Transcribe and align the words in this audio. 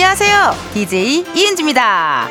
안녕하세요. 0.00 0.54
DJ 0.74 1.24
이은지입니다. 1.34 2.28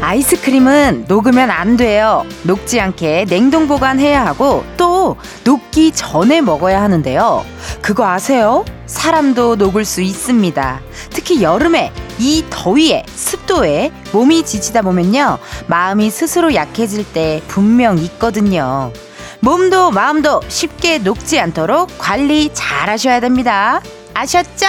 아이스크림은 0.00 1.04
녹으면 1.06 1.50
안 1.50 1.76
돼요. 1.76 2.24
녹지 2.44 2.80
않게 2.80 3.26
냉동 3.26 3.68
보관해야 3.68 4.24
하고 4.24 4.64
또 4.78 5.18
녹기 5.44 5.92
전에 5.92 6.40
먹어야 6.40 6.80
하는데요. 6.80 7.44
그거 7.82 8.08
아세요? 8.08 8.64
사람도 8.86 9.56
녹을 9.56 9.84
수 9.84 10.00
있습니다. 10.00 10.80
특히 11.10 11.42
여름에 11.42 11.92
이 12.18 12.44
더위에 12.50 13.04
습도에 13.06 13.92
몸이 14.12 14.44
지치다 14.44 14.82
보면요. 14.82 15.38
마음이 15.66 16.10
스스로 16.10 16.54
약해질 16.54 17.12
때 17.12 17.42
분명 17.48 17.98
있거든요. 17.98 18.92
몸도 19.40 19.92
마음도 19.92 20.40
쉽게 20.48 20.98
녹지 20.98 21.38
않도록 21.38 21.90
관리 21.98 22.50
잘 22.52 22.90
하셔야 22.90 23.20
됩니다. 23.20 23.80
아셨죠? 24.14 24.66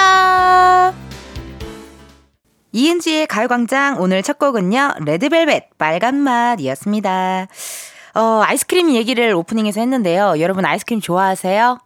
이은지의 2.72 3.26
가요광장 3.26 4.00
오늘 4.00 4.22
첫 4.22 4.38
곡은요, 4.38 4.98
레드벨벳 5.04 5.78
빨간 5.80 6.18
맛이었습니다. 6.18 7.48
어, 8.14 8.42
아이스크림 8.46 8.94
얘기를 8.94 9.34
오프닝에서 9.34 9.80
했는데요. 9.80 10.36
여러분 10.40 10.66
아이스크림 10.66 11.02
좋아하세요? 11.02 11.80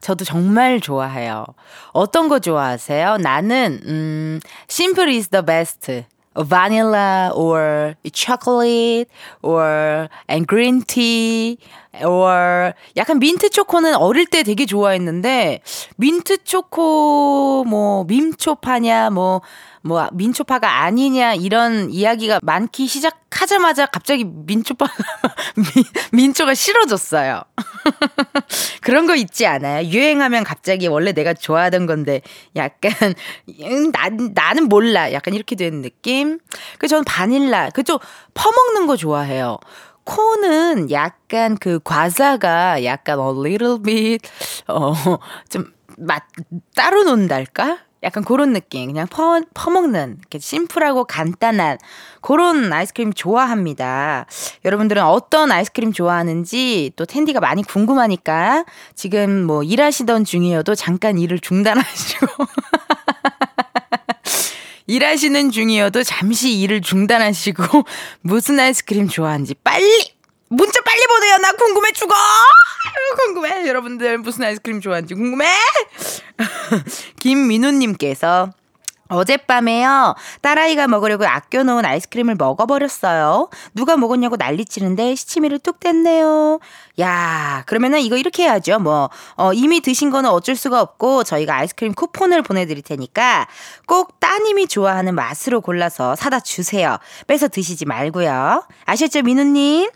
저도 0.00 0.24
정말 0.24 0.80
좋아해요. 0.80 1.44
어떤 1.92 2.28
거 2.28 2.38
좋아하세요? 2.38 3.18
나는, 3.18 3.80
음, 3.86 4.40
simple 4.68 5.14
is 5.14 5.28
the 5.28 5.44
best. 5.44 6.04
vanilla 6.46 7.30
or 7.34 7.96
chocolate 8.12 9.08
or 9.42 10.08
and 10.28 10.46
green 10.46 10.82
tea 10.82 11.58
or 12.04 12.72
약간 12.96 13.18
민트 13.18 13.50
초코는 13.50 13.94
어릴 13.96 14.26
때 14.26 14.42
되게 14.42 14.66
좋아했는데 14.66 15.60
민트 15.96 16.44
초코 16.44 17.64
뭐 17.66 18.04
민초파냐 18.04 19.10
뭐 19.10 19.40
뭐 19.88 20.06
민초파가 20.12 20.82
아니냐 20.82 21.34
이런 21.34 21.90
이야기가 21.90 22.40
많기 22.42 22.86
시작하자마자 22.86 23.86
갑자기 23.86 24.24
민초파 24.24 24.86
민초가 26.12 26.52
싫어졌어요. 26.52 27.42
그런 28.82 29.06
거 29.06 29.16
있지 29.16 29.46
않아요? 29.46 29.86
유행하면 29.88 30.44
갑자기 30.44 30.86
원래 30.86 31.12
내가 31.12 31.32
좋아하던 31.32 31.86
건데 31.86 32.20
약간 32.54 32.92
음, 33.62 33.90
나, 33.90 34.10
나는 34.34 34.68
몰라 34.68 35.10
약간 35.12 35.32
이렇게 35.32 35.56
되는 35.56 35.80
느낌. 35.80 36.38
그 36.78 36.86
저는 36.86 37.04
바닐라 37.04 37.70
그쪽 37.70 38.02
퍼먹는 38.34 38.86
거 38.86 38.96
좋아해요. 38.96 39.58
코는 40.04 40.90
약간 40.90 41.56
그 41.56 41.80
과자가 41.82 42.84
약간 42.84 43.18
a 43.18 43.26
little 43.26 43.82
bit 43.82 44.28
어좀 44.66 45.72
맛 45.96 46.24
따로 46.74 47.04
논달까? 47.04 47.87
약간 48.02 48.24
그런 48.24 48.52
느낌. 48.52 48.86
그냥 48.86 49.06
퍼, 49.08 49.40
퍼먹는, 49.54 50.16
이렇게 50.20 50.38
심플하고 50.38 51.04
간단한 51.04 51.78
그런 52.20 52.72
아이스크림 52.72 53.12
좋아합니다. 53.12 54.26
여러분들은 54.64 55.02
어떤 55.02 55.50
아이스크림 55.50 55.92
좋아하는지 55.92 56.92
또 56.96 57.04
텐디가 57.04 57.40
많이 57.40 57.62
궁금하니까 57.62 58.64
지금 58.94 59.44
뭐 59.44 59.62
일하시던 59.62 60.24
중이어도 60.24 60.74
잠깐 60.74 61.18
일을 61.18 61.38
중단하시고. 61.40 62.26
일하시는 64.88 65.50
중이어도 65.50 66.02
잠시 66.02 66.58
일을 66.60 66.80
중단하시고 66.80 67.62
무슨 68.22 68.58
아이스크림 68.58 69.08
좋아하는지 69.08 69.54
빨리 69.62 70.17
문자 70.48 70.80
빨리 70.82 71.06
보내요. 71.06 71.36
나 71.38 71.52
궁금해 71.52 71.92
죽어. 71.92 72.14
궁금해. 73.24 73.66
여러분들 73.66 74.18
무슨 74.18 74.44
아이스크림 74.44 74.80
좋아하는지 74.80 75.14
궁금해. 75.14 75.46
김민우님께서 77.20 78.50
어젯밤에요. 79.08 80.14
딸아이가 80.42 80.86
먹으려고 80.86 81.26
아껴놓은 81.26 81.84
아이스크림을 81.84 82.34
먹어버렸어요. 82.36 83.48
누가 83.74 83.96
먹었냐고 83.96 84.36
난리치는데 84.36 85.14
시치미를 85.14 85.58
뚝 85.58 85.80
뗐네요. 85.80 86.60
야, 87.00 87.62
그러면은 87.66 88.00
이거 88.00 88.16
이렇게 88.16 88.44
해야죠. 88.44 88.78
뭐, 88.80 89.08
어, 89.36 89.52
이미 89.52 89.80
드신 89.80 90.10
거는 90.10 90.28
어쩔 90.30 90.56
수가 90.56 90.80
없고 90.80 91.24
저희가 91.24 91.56
아이스크림 91.56 91.94
쿠폰을 91.94 92.42
보내드릴 92.42 92.82
테니까 92.82 93.48
꼭 93.86 94.20
따님이 94.20 94.66
좋아하는 94.68 95.14
맛으로 95.14 95.60
골라서 95.60 96.14
사다 96.14 96.40
주세요. 96.40 96.98
뺏어 97.26 97.48
드시지 97.48 97.86
말고요. 97.86 98.64
아셨죠, 98.84 99.22
민우님? 99.22 99.88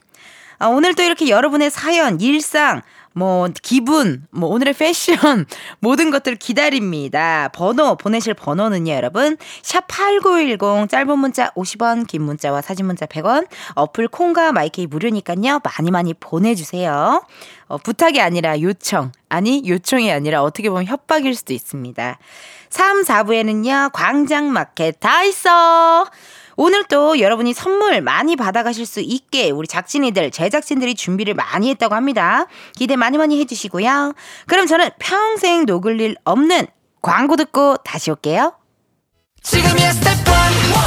아, 0.63 0.69
오늘 0.69 0.95
또 0.95 1.03
이렇게 1.03 1.29
여러분의 1.29 1.73
사연, 1.73 2.21
일상, 2.21 2.83
뭐 3.15 3.49
기분, 3.63 4.29
뭐 4.31 4.49
오늘의 4.49 4.75
패션 4.75 5.45
모든 5.81 6.11
것들 6.13 6.37
기다립니다. 6.37 7.49
번호 7.53 7.97
보내실 7.97 8.35
번호는요, 8.35 8.93
여러분. 8.93 9.37
샵 9.63 9.89
8910 9.89 10.89
짧은 10.89 11.19
문자 11.19 11.51
50원, 11.57 12.07
긴 12.07 12.23
문자와 12.23 12.63
사진 12.63 12.87
문자 12.87 13.07
100원. 13.07 13.49
어플 13.75 14.07
콩과 14.07 14.53
마이케이 14.53 14.87
무료니까요. 14.87 15.59
많이 15.65 15.91
많이 15.91 16.15
보내 16.15 16.55
주세요. 16.55 17.25
어, 17.67 17.79
부탁이 17.79 18.21
아니라 18.21 18.61
요청. 18.61 19.11
아니, 19.29 19.65
요청이 19.67 20.13
아니라 20.13 20.45
어떻게 20.45 20.71
보면 20.71 20.85
협박일 20.87 21.35
수도 21.35 21.53
있습니다. 21.55 22.19
3, 22.71 23.03
4부에는요. 23.03 23.91
광장마켓 23.93 25.01
다 25.01 25.25
있어. 25.25 26.07
오늘 26.57 26.85
또 26.85 27.19
여러분이 27.19 27.55
선물 27.55 28.01
많이 28.01 28.37
받아가실 28.37 28.87
수 28.87 29.01
있게 29.01 29.51
우리 29.51 29.67
작진이들, 29.67 30.31
제작진들이 30.31 30.95
준비를 30.95 31.35
많이 31.35 31.71
했다고 31.71 31.95
합니다. 31.95 32.47
기대 32.77 32.97
많이 32.97 33.19
많이 33.19 33.39
해주시고요. 33.41 34.15
그럼 34.47 34.67
저는 34.67 34.91
평생 34.99 35.65
녹을 35.65 36.01
일 36.01 36.17
없는 36.25 36.67
광고 37.01 37.37
듣고 37.37 37.77
다시 37.79 38.11
올게요. 38.11 38.55
지금이야 39.43 39.93
스텝 39.93 40.19
1, 40.19 40.25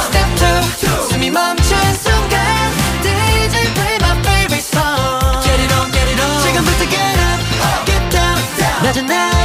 스텝 0.06 1.00
2, 1.02 1.12
숨이 1.12 1.30
멈춘 1.30 1.76
순간 1.94 2.72
DJ 3.02 3.74
play 3.74 3.96
my 4.00 4.18
favorite 4.20 4.64
song 4.64 5.42
Get 5.42 5.60
it 5.62 5.74
on, 5.74 5.92
get 5.92 6.08
it 6.10 6.16
지금부터 6.42 6.88
get 6.88 7.20
up, 7.20 7.84
get 7.84 8.08
down. 8.10 8.82
낮은 8.82 9.10
아 9.10 9.35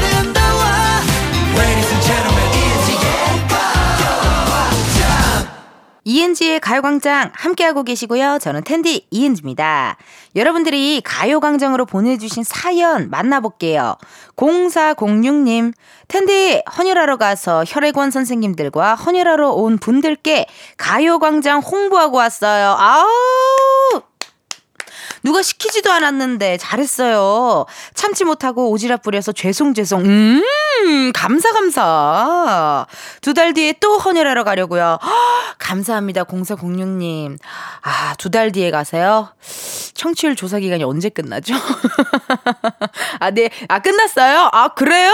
이은지의 6.04 6.60
가요광장 6.60 7.32
함께하고 7.34 7.84
계시고요. 7.84 8.40
저는 8.42 8.64
텐디 8.64 9.08
이은지입니다. 9.12 9.98
여러분들이 10.36 11.02
가요광장으로 11.04 11.86
보내주신 11.86 12.44
사연 12.44 13.10
만나볼게요. 13.10 13.98
0406님, 14.36 15.74
텐디 16.08 16.64
헌혈하러 16.78 17.18
가서 17.18 17.64
혈액원 17.68 18.12
선생님들과 18.12 18.96
헌혈하러 18.96 19.50
온 19.52 19.78
분들께 19.78 20.48
가요광장 20.78 21.60
홍보하고 21.60 22.18
왔어요. 22.18 22.76
아우! 22.78 24.11
누가 25.24 25.42
시키지도 25.42 25.92
않았는데 25.92 26.58
잘했어요. 26.58 27.66
참지 27.94 28.24
못하고 28.24 28.76
오지랖 28.76 29.02
부려서 29.04 29.32
죄송 29.32 29.74
죄송. 29.74 30.04
음 30.06 31.12
감사 31.14 31.52
감사. 31.54 32.86
두 33.22 33.34
달 33.34 33.54
뒤에 33.54 33.74
또 33.80 33.98
헌혈하러 33.98 34.44
가려고요. 34.44 34.98
허, 35.02 35.10
감사합니다 35.60 36.24
0406님. 36.24 37.38
아두 37.82 38.30
달 38.32 38.52
뒤에 38.52 38.72
가세요. 38.72 39.30
청취율 39.94 40.36
조사 40.36 40.58
기간이 40.60 40.84
언제 40.84 41.10
끝나죠? 41.10 41.54
아 43.20 43.30
네. 43.32 43.50
아 43.68 43.80
끝났어요? 43.80 44.50
아 44.52 44.70
그래요? 44.70 45.12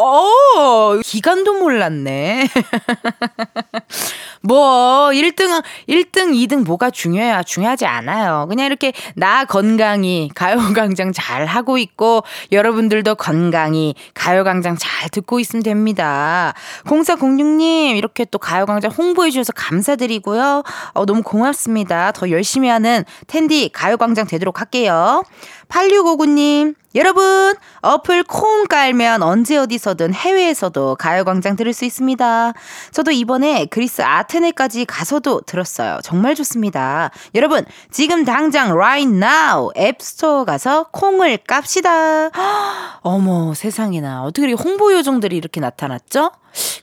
어, 0.00 1.00
기간도 1.02 1.54
몰랐네. 1.54 2.46
뭐, 4.42 5.10
1등, 5.12 5.60
1등, 5.88 6.32
2등 6.34 6.64
뭐가 6.64 6.90
중요해요? 6.90 7.42
중요하지 7.44 7.84
않아요. 7.84 8.46
그냥 8.48 8.66
이렇게 8.66 8.92
나 9.16 9.44
건강히 9.44 10.30
가요광장 10.36 11.12
잘 11.12 11.46
하고 11.46 11.78
있고, 11.78 12.22
여러분들도 12.52 13.16
건강히 13.16 13.96
가요광장 14.14 14.76
잘 14.78 15.08
듣고 15.08 15.40
있으면 15.40 15.64
됩니다. 15.64 16.54
0406님, 16.84 17.96
이렇게 17.96 18.24
또 18.24 18.38
가요광장 18.38 18.92
홍보해주셔서 18.92 19.52
감사드리고요. 19.56 20.62
어, 20.94 21.06
너무 21.06 21.24
고맙습니다. 21.24 22.12
더 22.12 22.30
열심히 22.30 22.68
하는 22.68 23.04
텐디 23.26 23.68
가요광장 23.72 24.28
되도록 24.28 24.60
할게요. 24.60 25.24
8659님, 25.68 26.74
여러분, 26.94 27.54
어플 27.82 28.24
콩 28.24 28.66
깔면 28.66 29.22
언제 29.22 29.56
어디서든 29.58 30.14
해외에서도 30.14 30.96
가요광장 30.96 31.56
들을 31.56 31.72
수 31.72 31.84
있습니다. 31.84 32.52
저도 32.92 33.10
이번에 33.10 33.66
그리스 33.66 34.02
아테네까지 34.02 34.86
가서도 34.86 35.42
들었어요. 35.42 35.98
정말 36.02 36.34
좋습니다. 36.34 37.10
여러분, 37.34 37.64
지금 37.90 38.24
당장 38.24 38.72
right 38.72 39.14
now 39.14 39.70
앱스토어 39.76 40.44
가서 40.44 40.84
콩을 40.90 41.38
깝시다. 41.46 42.30
어머, 43.02 43.52
세상에나. 43.54 44.22
어떻게 44.24 44.52
홍보 44.52 44.92
요정들이 44.92 45.36
이렇게 45.36 45.60
나타났죠? 45.60 46.30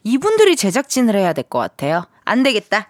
이분들이 0.04 0.56
제작진을 0.56 1.16
해야 1.16 1.32
될 1.32 1.44
것 1.48 1.58
같아요. 1.58 2.06
안 2.24 2.42
되겠다. 2.42 2.88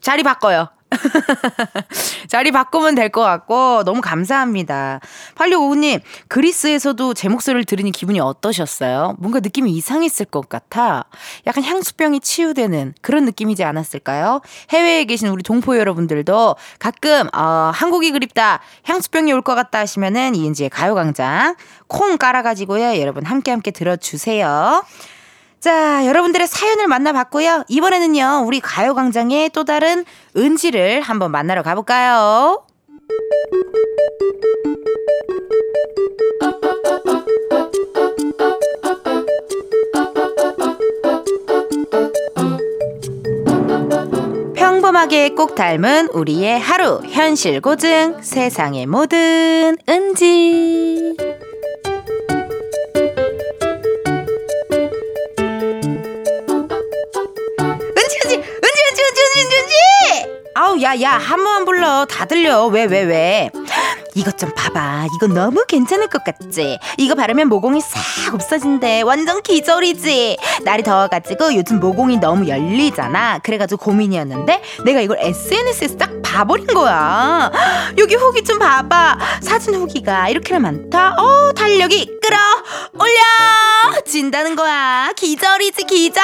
자리 0.00 0.22
바꿔요. 0.22 0.68
자리 2.28 2.50
바꾸면 2.50 2.94
될 2.94 3.10
것 3.10 3.22
같고 3.22 3.82
너무 3.84 4.00
감사합니다. 4.00 5.00
8659님 5.34 6.00
그리스에서도 6.28 7.12
제 7.14 7.28
목소리를 7.28 7.64
들으니 7.64 7.90
기분이 7.90 8.20
어떠셨어요? 8.20 9.16
뭔가 9.18 9.40
느낌이 9.40 9.72
이상했을 9.72 10.26
것 10.26 10.48
같아. 10.48 11.06
약간 11.46 11.64
향수병이 11.64 12.20
치유되는 12.20 12.94
그런 13.02 13.24
느낌이지 13.24 13.64
않았을까요? 13.64 14.42
해외에 14.70 15.04
계신 15.06 15.28
우리 15.28 15.42
동포 15.42 15.76
여러분들도 15.76 16.54
가끔 16.78 17.28
어, 17.34 17.72
한국이 17.74 18.12
그립다 18.12 18.60
향수병이 18.84 19.32
올 19.32 19.40
것 19.42 19.54
같다 19.54 19.78
하시면은 19.80 20.34
이은지의 20.34 20.68
가요광장 20.70 21.56
콩 21.88 22.18
깔아가지고요 22.18 23.00
여러분 23.00 23.24
함께 23.24 23.50
함께 23.50 23.70
들어주세요. 23.70 24.84
자, 25.60 26.06
여러분들의 26.06 26.46
사연을 26.46 26.86
만나봤고요. 26.86 27.64
이번에는요, 27.68 28.44
우리 28.46 28.60
가요광장의 28.60 29.50
또 29.50 29.64
다른 29.64 30.06
은지를 30.34 31.02
한번 31.02 31.30
만나러 31.30 31.62
가볼까요? 31.62 32.64
평범하게 44.54 45.34
꼭 45.34 45.54
닮은 45.54 46.08
우리의 46.14 46.58
하루, 46.58 47.02
현실 47.10 47.60
고증, 47.60 48.22
세상의 48.22 48.86
모든 48.86 49.76
은지. 49.86 51.16
아우 60.60 60.78
야야 60.82 61.12
한 61.12 61.42
번만 61.42 61.64
불러. 61.64 62.04
다 62.04 62.26
들려. 62.26 62.66
왜 62.66 62.84
왜 62.84 63.00
왜, 63.02 63.50
이것 64.14 64.36
좀 64.36 64.52
봐봐. 64.54 65.06
이거 65.16 65.26
너무 65.26 65.64
괜찮을 65.66 66.08
것 66.08 66.22
같지? 66.22 66.78
이거 66.98 67.14
바르면 67.14 67.48
모공이 67.48 67.80
싹 67.80 68.34
없어진대. 68.34 69.00
완전 69.00 69.40
기절이지. 69.40 70.36
날이 70.64 70.82
더워가지고 70.82 71.54
요즘 71.54 71.80
모공이 71.80 72.18
너무 72.18 72.46
열리잖아. 72.46 73.38
그래가지고 73.38 73.82
고민이었는데 73.86 74.62
내가 74.84 75.00
이걸 75.00 75.16
SNS에서 75.20 75.96
딱 75.96 76.10
봐버린 76.22 76.66
거야. 76.66 77.50
여기 77.96 78.14
후기 78.16 78.44
좀 78.44 78.58
봐봐. 78.58 79.18
사진 79.40 79.74
후기가 79.76 80.28
이렇게나 80.28 80.60
많다. 80.60 81.14
어 81.16 81.52
달력이 81.54 82.18
끌어. 82.22 82.36
올려. 83.02 84.02
진다는 84.04 84.56
거야. 84.56 85.10
기절이지 85.16 85.84
기절. 85.84 86.22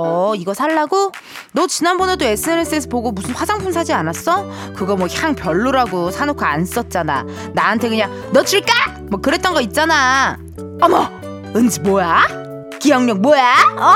어, 0.00 0.32
이거 0.36 0.54
살라고? 0.54 1.10
너 1.58 1.66
지난번에도 1.66 2.24
SNS에서 2.24 2.88
보고 2.88 3.10
무슨 3.10 3.34
화장품 3.34 3.72
사지 3.72 3.92
않았어? 3.92 4.46
그거 4.76 4.94
뭐 4.94 5.08
향 5.08 5.34
별로라고 5.34 6.12
사놓고 6.12 6.44
안 6.44 6.64
썼잖아. 6.64 7.24
나한테 7.52 7.88
그냥 7.88 8.12
너 8.32 8.44
줄까? 8.44 8.72
뭐 9.10 9.20
그랬던 9.20 9.54
거 9.54 9.60
있잖아. 9.62 10.38
어머, 10.80 11.10
은지 11.56 11.80
뭐야? 11.80 12.28
기억력 12.78 13.18
뭐야? 13.20 13.54
어? 13.76 13.94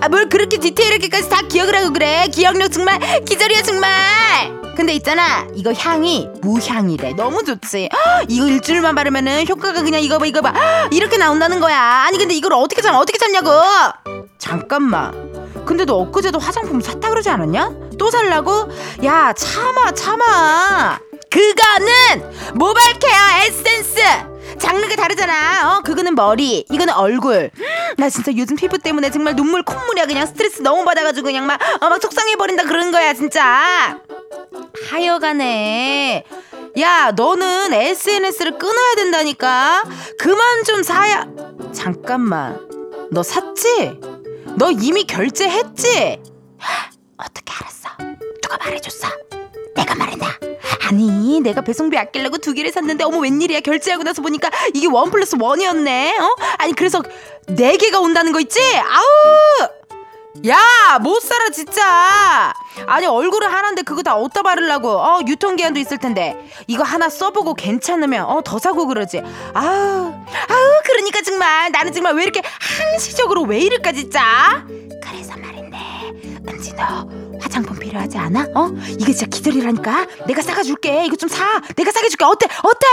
아, 0.00 0.08
뭘 0.08 0.28
그렇게 0.28 0.56
디테일하게까지 0.56 1.28
다 1.28 1.42
기억을 1.42 1.76
하고 1.76 1.92
그래? 1.92 2.26
기억력 2.32 2.72
정말 2.72 2.98
기절이야 3.24 3.62
정말. 3.62 3.88
근데 4.76 4.92
있잖아 4.94 5.46
이거 5.54 5.72
향이 5.72 6.28
무향이래 6.42 7.14
너무 7.14 7.42
좋지 7.44 7.88
이거 8.28 8.46
일주일만 8.46 8.94
바르면은 8.94 9.48
효과가 9.48 9.80
그냥 9.82 10.02
이거 10.02 10.18
봐 10.18 10.26
이거 10.26 10.42
봐 10.42 10.52
이렇게 10.90 11.16
나온다는 11.16 11.60
거야 11.60 11.80
아니 12.06 12.18
근데 12.18 12.34
이걸 12.34 12.52
어떻게 12.52 12.82
참 12.82 12.94
어떻게 12.94 13.16
참냐고 13.16 13.48
잠깐만 14.36 15.25
근데 15.66 15.84
너 15.84 15.96
엊그제도 15.96 16.38
화장품 16.38 16.80
샀다 16.80 17.08
그러지 17.10 17.28
않았냐? 17.28 17.72
또 17.98 18.10
살라고? 18.10 18.70
야 19.04 19.32
참아 19.32 19.90
참아. 19.92 21.00
그거는 21.30 22.54
모발 22.54 22.94
케어 22.98 23.44
에센스. 23.44 24.00
장르가 24.58 24.96
다르잖아. 24.96 25.76
어 25.76 25.80
그거는 25.82 26.14
머리 26.14 26.64
이거는 26.70 26.94
얼굴. 26.94 27.50
나 27.98 28.08
진짜 28.08 28.32
요즘 28.36 28.56
피부 28.56 28.78
때문에 28.78 29.10
정말 29.10 29.34
눈물 29.36 29.62
콧물이야. 29.64 30.06
그냥 30.06 30.26
스트레스 30.26 30.62
너무 30.62 30.84
받아가지고 30.84 31.26
그냥 31.26 31.46
막, 31.46 31.60
어, 31.82 31.88
막 31.88 32.00
속상해버린다 32.00 32.62
그런 32.64 32.92
거야 32.92 33.12
진짜. 33.12 33.98
하여간에. 34.88 36.24
야 36.78 37.10
너는 37.14 37.72
SNS를 37.72 38.56
끊어야 38.58 38.94
된다니까. 38.96 39.82
그만 40.18 40.64
좀 40.64 40.82
사야. 40.82 41.26
잠깐만. 41.74 42.60
너 43.10 43.22
샀지? 43.22 44.00
너 44.56 44.70
이미 44.70 45.04
결제했지? 45.04 46.18
어떻게 47.18 47.52
알았어? 47.60 47.88
누가 48.42 48.56
말해줬어? 48.58 49.06
내가 49.74 49.94
말했나? 49.94 50.26
아니 50.88 51.40
내가 51.40 51.60
배송비 51.60 51.96
아끼려고 51.98 52.38
두 52.38 52.54
개를 52.54 52.70
샀는데 52.72 53.04
어머 53.04 53.18
웬일이야 53.18 53.60
결제하고 53.60 54.02
나서 54.02 54.22
보니까 54.22 54.50
이게 54.72 54.86
원 54.86 55.10
플러스 55.10 55.36
원이었네 55.38 56.16
어? 56.18 56.36
아니 56.58 56.72
그래서 56.72 57.02
네 57.48 57.76
개가 57.76 58.00
온다는 58.00 58.32
거 58.32 58.40
있지? 58.40 58.60
아우 58.76 59.68
야, 60.46 60.98
못 61.00 61.20
살아 61.20 61.48
진짜. 61.50 62.52
아니 62.86 63.06
얼굴을 63.06 63.52
하나인데 63.52 63.82
그거 63.82 64.02
다 64.02 64.16
어디다 64.16 64.42
바르려고? 64.42 64.90
어 64.90 65.20
유통 65.26 65.56
기한도 65.56 65.80
있을 65.80 65.98
텐데 65.98 66.36
이거 66.66 66.82
하나 66.84 67.08
써보고 67.08 67.54
괜찮으면 67.54 68.24
어 68.26 68.42
더 68.42 68.58
사고 68.58 68.86
그러지. 68.86 69.22
아우, 69.54 69.64
아우 69.64 70.80
그러니까 70.84 71.22
정말 71.22 71.72
나는 71.72 71.92
정말 71.92 72.14
왜 72.14 72.22
이렇게 72.22 72.42
한시적으로 72.60 73.42
왜 73.42 73.58
이럴까 73.60 73.92
진짜. 73.92 74.64
그래서 75.02 75.36
말인데 75.36 75.76
은지 76.48 76.74
너 76.76 77.08
화장품 77.40 77.78
필요하지 77.78 78.18
않아? 78.18 78.46
어? 78.54 78.68
이게 78.88 79.12
진짜 79.12 79.26
기절이라니까. 79.26 80.06
내가 80.26 80.42
사가 80.42 80.62
줄게. 80.62 81.04
이거 81.06 81.16
좀 81.16 81.28
사. 81.28 81.60
내가 81.74 81.90
사게 81.90 82.08
줄게. 82.08 82.24
어때? 82.24 82.46
어때? 82.62 82.86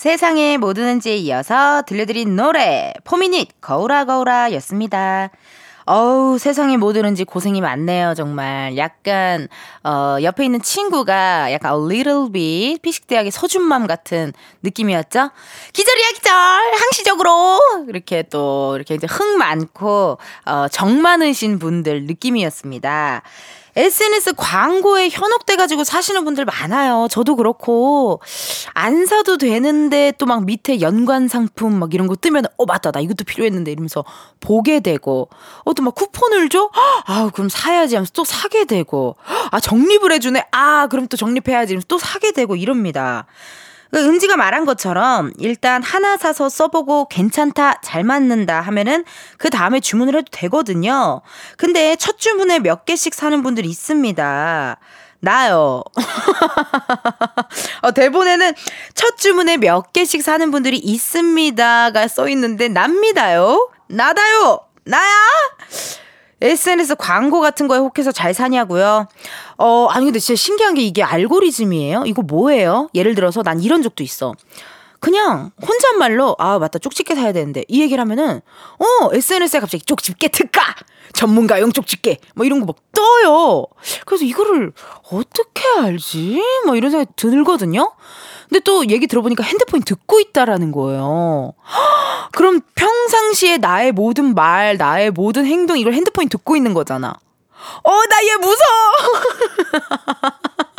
세상의 0.00 0.56
모든 0.56 0.84
은지에 0.88 1.14
이어서 1.18 1.82
들려드린 1.86 2.34
노래 2.34 2.94
포미닛 3.04 3.60
거울아 3.60 4.06
거울아 4.06 4.50
였습니다. 4.54 5.28
어우 5.84 6.38
세상의 6.38 6.78
모든 6.78 7.04
은지 7.04 7.24
고생이 7.24 7.60
많네요 7.60 8.14
정말. 8.14 8.78
약간 8.78 9.46
어 9.84 10.16
옆에 10.22 10.46
있는 10.46 10.62
친구가 10.62 11.52
약간 11.52 11.74
a 11.74 11.84
little 11.84 12.32
bit 12.32 12.80
피식대학의 12.80 13.30
서준맘 13.30 13.86
같은 13.86 14.32
느낌이었죠? 14.62 15.32
기절이야 15.74 16.06
기절! 16.14 16.32
항시적으로! 16.80 17.60
이렇게 17.88 18.22
또 18.22 18.76
이렇게 18.76 18.94
이제 18.94 19.06
흥 19.06 19.36
많고 19.36 20.16
어 20.46 20.68
정 20.72 21.02
많으신 21.02 21.58
분들 21.58 22.04
느낌이었습니다 22.06 23.20
SNS 23.76 24.34
광고에 24.36 25.08
현혹돼가지고 25.10 25.84
사시는 25.84 26.24
분들 26.24 26.44
많아요. 26.44 27.06
저도 27.10 27.36
그렇고, 27.36 28.20
안 28.74 29.06
사도 29.06 29.36
되는데 29.38 30.12
또 30.18 30.26
막 30.26 30.44
밑에 30.44 30.80
연관 30.80 31.26
상품 31.28 31.78
막 31.78 31.92
이런 31.94 32.06
거 32.06 32.14
뜨면, 32.16 32.44
어, 32.56 32.66
맞다. 32.66 32.90
나 32.92 33.00
이것도 33.00 33.24
필요했는데 33.24 33.72
이러면서 33.72 34.04
보게 34.40 34.80
되고, 34.80 35.28
어, 35.64 35.72
또 35.74 35.82
막 35.82 35.94
쿠폰을 35.94 36.48
줘? 36.50 36.70
아, 37.06 37.30
그럼 37.34 37.48
사야지 37.48 37.94
하면서 37.96 38.12
또 38.14 38.24
사게 38.24 38.64
되고, 38.64 39.16
아, 39.50 39.60
정립을 39.60 40.12
해주네? 40.12 40.46
아, 40.52 40.86
그럼 40.88 41.06
또 41.08 41.16
정립해야지 41.16 41.74
하면서 41.74 41.86
또 41.88 41.98
사게 41.98 42.32
되고 42.32 42.54
이럽니다. 42.56 43.26
그 43.90 43.98
은지가 43.98 44.36
말한 44.36 44.64
것처럼 44.64 45.32
일단 45.38 45.82
하나 45.82 46.16
사서 46.16 46.48
써보고 46.48 47.08
괜찮다, 47.08 47.80
잘 47.82 48.04
맞는다 48.04 48.60
하면은 48.60 49.04
그 49.36 49.50
다음에 49.50 49.80
주문을 49.80 50.16
해도 50.16 50.26
되거든요. 50.30 51.22
근데 51.56 51.96
첫 51.96 52.18
주문에 52.18 52.60
몇 52.60 52.84
개씩 52.84 53.14
사는 53.14 53.42
분들이 53.42 53.68
있습니다. 53.68 54.76
나요. 55.20 55.82
어, 57.82 57.92
대본에는 57.92 58.52
첫 58.94 59.18
주문에 59.18 59.58
몇 59.58 59.92
개씩 59.92 60.22
사는 60.22 60.50
분들이 60.50 60.78
있습니다가 60.78 62.08
써 62.08 62.28
있는데 62.28 62.68
납니다요. 62.68 63.70
나다요. 63.88 64.60
나야. 64.84 65.14
SNS 66.40 66.96
광고 66.96 67.40
같은 67.40 67.68
거에 67.68 67.78
혹해서 67.78 68.12
잘 68.12 68.32
사냐고요? 68.34 69.06
어, 69.58 69.86
아니 69.90 70.06
근데 70.06 70.18
진짜 70.18 70.36
신기한 70.40 70.74
게 70.74 70.82
이게 70.82 71.02
알고리즘이에요? 71.02 72.04
이거 72.06 72.22
뭐예요? 72.22 72.88
예를 72.94 73.14
들어서 73.14 73.42
난 73.42 73.60
이런 73.60 73.82
적도 73.82 74.02
있어. 74.02 74.34
그냥 75.00 75.50
혼잣말로 75.66 76.36
아 76.38 76.58
맞다 76.58 76.78
쪽집게 76.78 77.14
사야 77.14 77.32
되는데 77.32 77.64
이 77.68 77.80
얘기를 77.80 78.00
하면은 78.02 78.40
어 78.78 79.10
SNS에 79.14 79.60
갑자기 79.60 79.84
쪽집게 79.84 80.28
특가 80.28 80.62
전문가용 81.12 81.72
쪽집게 81.72 82.18
뭐 82.34 82.44
이런 82.46 82.60
거 82.60 82.66
막 82.66 82.76
떠요. 82.92 83.66
그래서 84.04 84.24
이거를 84.24 84.72
어떻게 85.10 85.62
알지? 85.78 86.42
뭐 86.66 86.76
이런 86.76 86.90
생각이 86.90 87.12
들거든요. 87.16 87.92
근데 88.48 88.60
또 88.64 88.86
얘기 88.88 89.06
들어보니까 89.06 89.42
핸드폰이 89.42 89.84
듣고 89.84 90.20
있다라는 90.20 90.70
거예요. 90.72 91.54
그럼 92.32 92.60
평상시에 92.74 93.56
나의 93.58 93.92
모든 93.92 94.34
말, 94.34 94.76
나의 94.76 95.10
모든 95.12 95.46
행동 95.46 95.78
이걸 95.78 95.94
핸드폰이 95.94 96.28
듣고 96.28 96.56
있는 96.56 96.74
거잖아. 96.74 97.14
어, 97.84 97.90
나 97.90 98.22
얘 98.22 98.36
무서워! 98.36 98.90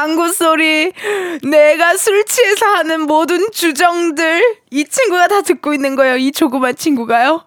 내 0.00 0.06
방구 0.06 0.32
소리, 0.32 0.92
내가 1.42 1.94
술 1.98 2.24
취해서 2.24 2.64
하는 2.64 3.02
모든 3.02 3.50
주정들, 3.52 4.60
이 4.70 4.84
친구가 4.86 5.28
다 5.28 5.42
듣고 5.42 5.74
있는 5.74 5.94
거예요. 5.94 6.16
이 6.16 6.32
조그만 6.32 6.74
친구가요. 6.74 7.44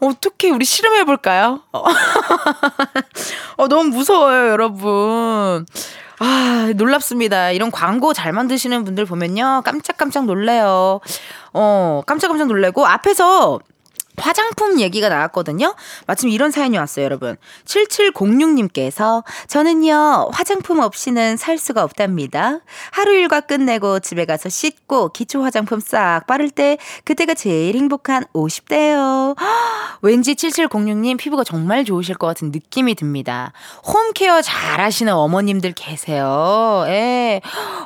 어떻게 0.00 0.50
우리 0.50 0.64
실험해 0.64 1.04
볼까요? 1.04 1.60
어, 3.56 3.68
너무 3.68 3.90
무서워요, 3.90 4.48
여러분. 4.48 5.64
아, 6.18 6.72
놀랍습니다. 6.74 7.52
이런 7.52 7.70
광고 7.70 8.12
잘 8.12 8.32
만드시는 8.32 8.82
분들 8.82 9.04
보면요. 9.04 9.62
깜짝깜짝 9.64 10.24
놀래요. 10.24 11.00
어, 11.52 12.02
깜짝깜짝 12.04 12.48
놀래고 12.48 12.84
앞에서 12.84 13.60
화장품 14.18 14.80
얘기가 14.80 15.08
나왔거든요. 15.08 15.74
마침 16.06 16.28
이런 16.28 16.50
사연이 16.50 16.78
왔어요, 16.78 17.04
여러분. 17.04 17.36
7706님께서 17.64 19.24
저는요, 19.48 20.30
화장품 20.32 20.80
없이는 20.80 21.36
살 21.36 21.58
수가 21.58 21.82
없답니다. 21.82 22.60
하루 22.90 23.12
일과 23.12 23.40
끝내고 23.40 24.00
집에 24.00 24.24
가서 24.24 24.48
씻고 24.48 25.10
기초 25.10 25.42
화장품 25.42 25.80
싹 25.80 26.26
바를 26.26 26.50
때 26.50 26.78
그때가 27.04 27.34
제일 27.34 27.76
행복한 27.76 28.24
50대예요. 28.34 29.36
왠지 30.02 30.34
7706님 30.34 31.16
피부가 31.18 31.44
정말 31.44 31.84
좋으실 31.84 32.16
것 32.16 32.26
같은 32.26 32.50
느낌이 32.50 32.94
듭니다. 32.94 33.52
홈케어 33.84 34.42
잘 34.42 34.80
하시는 34.80 35.12
어머님들 35.12 35.72
계세요. 35.72 36.84
예. 36.88 37.40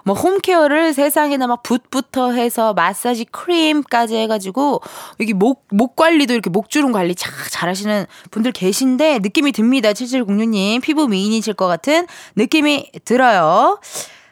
뭐 0.05 0.15
홈케어를 0.15 0.93
세상에나 0.93 1.47
막 1.47 1.63
붓부터 1.63 2.33
해서 2.33 2.73
마사지 2.75 3.25
크림까지 3.25 4.17
해 4.17 4.27
가지고 4.27 4.81
여기 5.21 5.33
목, 5.33 5.67
목 5.71 5.97
관리 5.97 6.20
관리도 6.21 6.35
이렇게 6.35 6.51
목주름 6.51 6.93
관리 6.93 7.15
잘 7.15 7.33
잘하시는 7.51 8.07
분들 8.31 8.53
계신데 8.53 9.21
느낌이 9.21 9.53
듭니다. 9.53 9.93
7706님 9.93 10.83
피부 10.83 11.09
미인이실 11.09 11.55
것 11.55 11.67
같은 11.67 12.07
느낌이 12.37 12.91
들어요. 13.05 13.81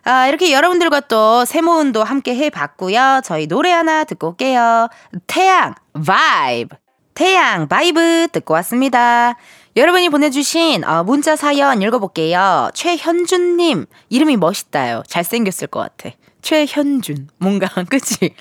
아, 0.04 0.26
이렇게 0.26 0.52
여러분들과 0.52 1.00
또 1.00 1.45
세모 1.45 1.73
운도 1.78 2.04
함께 2.04 2.35
해봤고요. 2.35 3.23
저희 3.25 3.47
노래 3.47 3.71
하나 3.71 4.04
듣고 4.04 4.28
올게요. 4.28 4.88
태양 5.26 5.75
VIBE 6.07 6.76
태양 7.14 7.68
VIBE 7.69 8.28
듣고 8.33 8.54
왔습니다. 8.54 9.37
여러분이 9.76 10.09
보내주신 10.09 10.85
어, 10.85 11.04
문자 11.04 11.37
사연 11.37 11.83
읽어볼게요. 11.83 12.71
최현준님 12.75 13.87
이름이 14.09 14.37
멋있다요. 14.37 15.02
잘생겼을 15.07 15.68
것 15.68 15.80
같아. 15.80 16.14
최현준 16.42 17.28
뭔가 17.38 17.68
그치? 17.88 18.35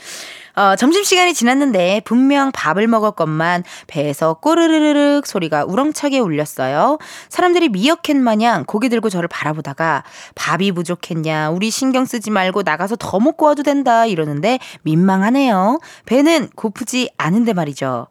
어, 0.58 0.76
점심시간이 0.76 1.36
지났는데 1.36 2.02
분명 2.04 2.52
밥을 2.52 2.88
먹었건만 2.88 3.64
배에서 3.86 4.34
꼬르르르륵 4.34 5.28
소리가 5.28 5.66
우렁차게 5.66 6.18
울렸어요. 6.18 6.98
사람들이 7.30 7.70
미어캣 7.70 8.18
마냥 8.18 8.66
고개 8.66 8.90
들고 8.90 9.12
저를 9.12 9.28
바라보다가 9.28 10.04
밥이 10.34 10.72
부족했냐, 10.72 11.52
우리 11.52 11.70
신경 11.70 12.06
쓰지 12.06 12.32
말고 12.32 12.64
나가서 12.64 12.96
더 12.96 13.20
먹고 13.20 13.46
와도 13.46 13.62
된다 13.62 14.08
이러는데 14.08 14.58
민망하네요. 14.82 15.80
배는 16.08 16.50
고프지 16.56 17.12
않은데 17.18 17.54
말이죠. 17.54 18.08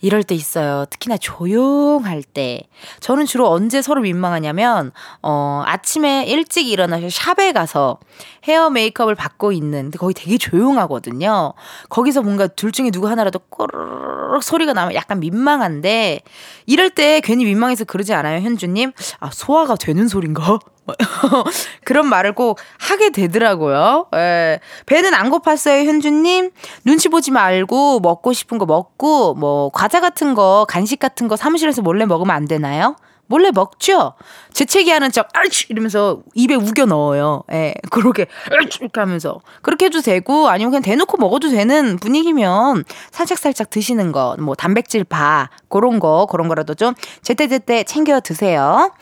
이럴 0.00 0.24
때 0.24 0.34
있어요. 0.34 0.86
특히나 0.90 1.16
조용할 1.16 2.24
때. 2.24 2.62
저는 2.98 3.26
주로 3.26 3.48
언제 3.48 3.80
서로 3.80 4.00
민망하냐면, 4.00 4.90
어, 5.22 5.62
아침에 5.64 6.24
일찍 6.24 6.66
일어나서 6.68 7.08
샵에 7.10 7.52
가서 7.52 7.98
헤어 8.44 8.70
메이크업을 8.70 9.14
받고 9.14 9.52
있는, 9.52 9.90
데 9.90 9.98
거기 9.98 10.14
되게 10.14 10.36
조용하거든요. 10.36 11.54
거기서 11.88 12.22
뭔가 12.22 12.46
둘 12.46 12.72
중에 12.72 12.90
누구 12.90 13.08
하나라도 13.08 13.38
꼬르륵 13.38 14.42
소리가 14.42 14.72
나면 14.72 14.94
약간 14.94 15.20
민망한데 15.20 16.20
이럴 16.66 16.90
때 16.90 17.20
괜히 17.20 17.44
민망해서 17.44 17.84
그러지 17.84 18.12
않아요, 18.14 18.40
현주님? 18.40 18.92
아, 19.20 19.30
소화가 19.32 19.76
되는 19.76 20.08
소린가? 20.08 20.58
그런 21.84 22.06
말을 22.08 22.32
꼭 22.32 22.58
하게 22.78 23.10
되더라고요. 23.10 24.06
예. 24.14 24.60
배는 24.86 25.14
안 25.14 25.30
고팠어요, 25.30 25.84
현주님? 25.84 26.50
눈치 26.84 27.08
보지 27.08 27.30
말고 27.30 28.00
먹고 28.00 28.32
싶은 28.32 28.58
거 28.58 28.66
먹고, 28.66 29.34
뭐, 29.34 29.70
과자 29.70 30.00
같은 30.00 30.34
거, 30.34 30.64
간식 30.68 30.98
같은 30.98 31.28
거 31.28 31.36
사무실에서 31.36 31.82
몰래 31.82 32.06
먹으면 32.06 32.34
안 32.34 32.46
되나요? 32.46 32.96
몰래 33.26 33.50
먹죠? 33.50 34.14
재채기 34.52 34.90
하는 34.90 35.10
척, 35.10 35.28
아이치! 35.32 35.66
이러면서 35.68 36.22
입에 36.34 36.54
우겨 36.54 36.86
넣어요. 36.86 37.42
예, 37.52 37.74
그렇게, 37.90 38.26
아이치! 38.50 38.78
이렇게 38.80 39.00
하면서. 39.00 39.40
그렇게 39.62 39.86
해도 39.86 40.00
되고, 40.00 40.48
아니면 40.48 40.70
그냥 40.70 40.82
대놓고 40.82 41.16
먹어도 41.18 41.50
되는 41.50 41.96
분위기면 41.98 42.84
살짝살짝 43.10 43.70
드시는 43.70 44.12
거, 44.12 44.36
뭐, 44.38 44.54
단백질 44.54 45.04
바, 45.04 45.50
그런 45.68 45.98
거, 45.98 46.26
그런 46.30 46.48
거라도 46.48 46.74
좀 46.74 46.94
제때제때 47.22 47.84
챙겨 47.84 48.20
드세요. 48.20 48.92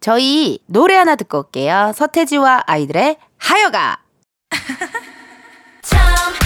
저희 0.00 0.60
노래 0.66 0.94
하나 0.94 1.16
듣고 1.16 1.38
올게요. 1.38 1.92
서태지와 1.94 2.62
아이들의 2.66 3.16
하여가! 3.38 3.98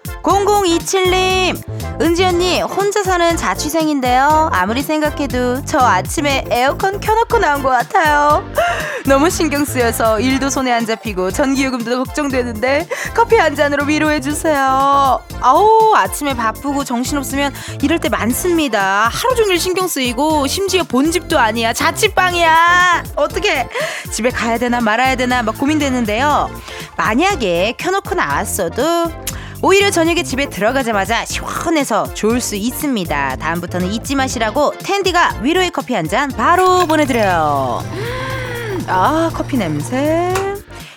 0027님, 0.21 2.01
은지 2.01 2.23
언니, 2.23 2.61
혼자 2.61 3.03
사는 3.03 3.35
자취생인데요. 3.35 4.49
아무리 4.53 4.81
생각해도 4.81 5.63
저 5.65 5.79
아침에 5.79 6.45
에어컨 6.49 6.99
켜놓고 6.99 7.39
나온 7.39 7.63
것 7.63 7.69
같아요. 7.69 8.43
너무 9.07 9.29
신경 9.29 9.65
쓰여서 9.65 10.19
일도 10.19 10.49
손에 10.49 10.71
안 10.71 10.85
잡히고 10.85 11.31
전기요금도 11.31 12.03
걱정되는데 12.03 12.87
커피 13.15 13.35
한 13.35 13.55
잔으로 13.55 13.85
위로해주세요. 13.85 15.21
아우, 15.41 15.93
아침에 15.95 16.35
바쁘고 16.35 16.83
정신없으면 16.83 17.53
이럴 17.81 17.99
때 17.99 18.09
많습니다. 18.09 19.09
하루 19.11 19.35
종일 19.35 19.59
신경 19.59 19.87
쓰이고 19.87 20.45
심지어 20.45 20.83
본집도 20.83 21.39
아니야. 21.39 21.73
자취방이야. 21.73 23.03
어떻게 23.15 23.67
집에 24.11 24.29
가야 24.29 24.59
되나 24.59 24.81
말아야 24.81 25.15
되나 25.15 25.41
막 25.41 25.57
고민되는데요. 25.57 26.49
만약에 26.95 27.73
켜놓고 27.77 28.13
나왔어도 28.13 29.11
오히려 29.63 29.91
저녁에 29.91 30.23
집에 30.23 30.49
들어가자마자 30.49 31.23
시원해서 31.25 32.11
좋을 32.13 32.41
수 32.41 32.55
있습니다. 32.55 33.35
다음부터는 33.37 33.91
잊지 33.91 34.15
마시라고 34.15 34.71
텐디가 34.79 35.39
위로의 35.41 35.71
커피 35.71 35.93
한 35.93 36.07
잔 36.07 36.29
바로 36.29 36.87
보내드려요. 36.87 37.83
아, 38.87 39.29
커피 39.33 39.55
냄새. 39.57 40.33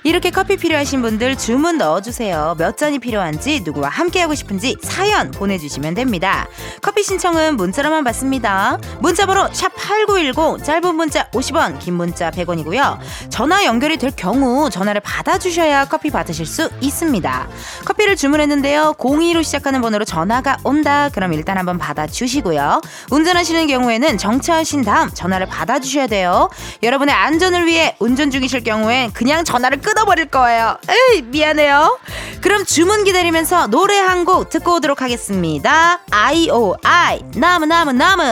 이렇게 0.06 0.28
커피 0.28 0.58
필요하신 0.58 1.00
분들 1.00 1.37
주문 1.37 1.78
넣어주세요. 1.78 2.56
몇 2.58 2.76
잔이 2.76 2.99
필요한지 2.99 3.62
누구와 3.64 3.88
함께하고 3.88 4.34
싶은지 4.34 4.76
사연 4.82 5.30
보내주시면 5.30 5.94
됩니다. 5.94 6.46
커피 6.82 7.02
신청은 7.02 7.56
문자로만 7.56 8.04
받습니다. 8.04 8.76
문자번호 9.00 9.46
샵8910 9.46 10.62
짧은 10.62 10.94
문자 10.94 11.30
50원 11.30 11.78
긴 11.78 11.94
문자 11.94 12.30
100원이고요. 12.30 12.99
전화 13.30 13.64
연결이 13.64 13.96
될 13.96 14.11
경우 14.14 14.68
전화를 14.68 15.00
받아주셔야 15.00 15.87
커피 15.87 16.11
받으실 16.11 16.44
수 16.44 16.68
있습니다. 16.82 17.49
커피를 17.87 18.14
주문했는데요. 18.16 18.96
02로 18.99 19.42
시작하는 19.42 19.80
번호로 19.80 20.04
전화가 20.04 20.58
온다. 20.64 21.08
그럼 21.14 21.32
일단 21.32 21.56
한번 21.56 21.78
받아주시고요. 21.78 22.82
운전하시는 23.11 23.66
경우에는 23.68 24.18
정차하신 24.18 24.82
다음 24.82 25.08
전화를 25.08 25.46
받아주셔야 25.46 26.08
돼요. 26.08 26.50
여러분의 26.82 27.14
안전을 27.14 27.66
위해 27.66 27.96
운전 28.00 28.30
중이실 28.30 28.64
경우엔 28.64 29.14
그냥 29.14 29.44
전화를 29.44 29.80
끊 29.80 29.93
끊어버릴 29.94 30.26
거예요. 30.26 30.76
에이, 30.88 31.22
미안해요. 31.22 31.98
그럼 32.42 32.64
주문 32.64 33.04
기다리면서 33.04 33.68
노래 33.68 33.96
한 33.98 34.24
곡 34.24 34.48
듣고 34.48 34.76
오도록 34.76 35.02
하겠습니다. 35.02 36.00
아이오아이, 36.10 37.20
나무, 37.36 37.66
나무, 37.66 37.92
나무. 37.92 38.22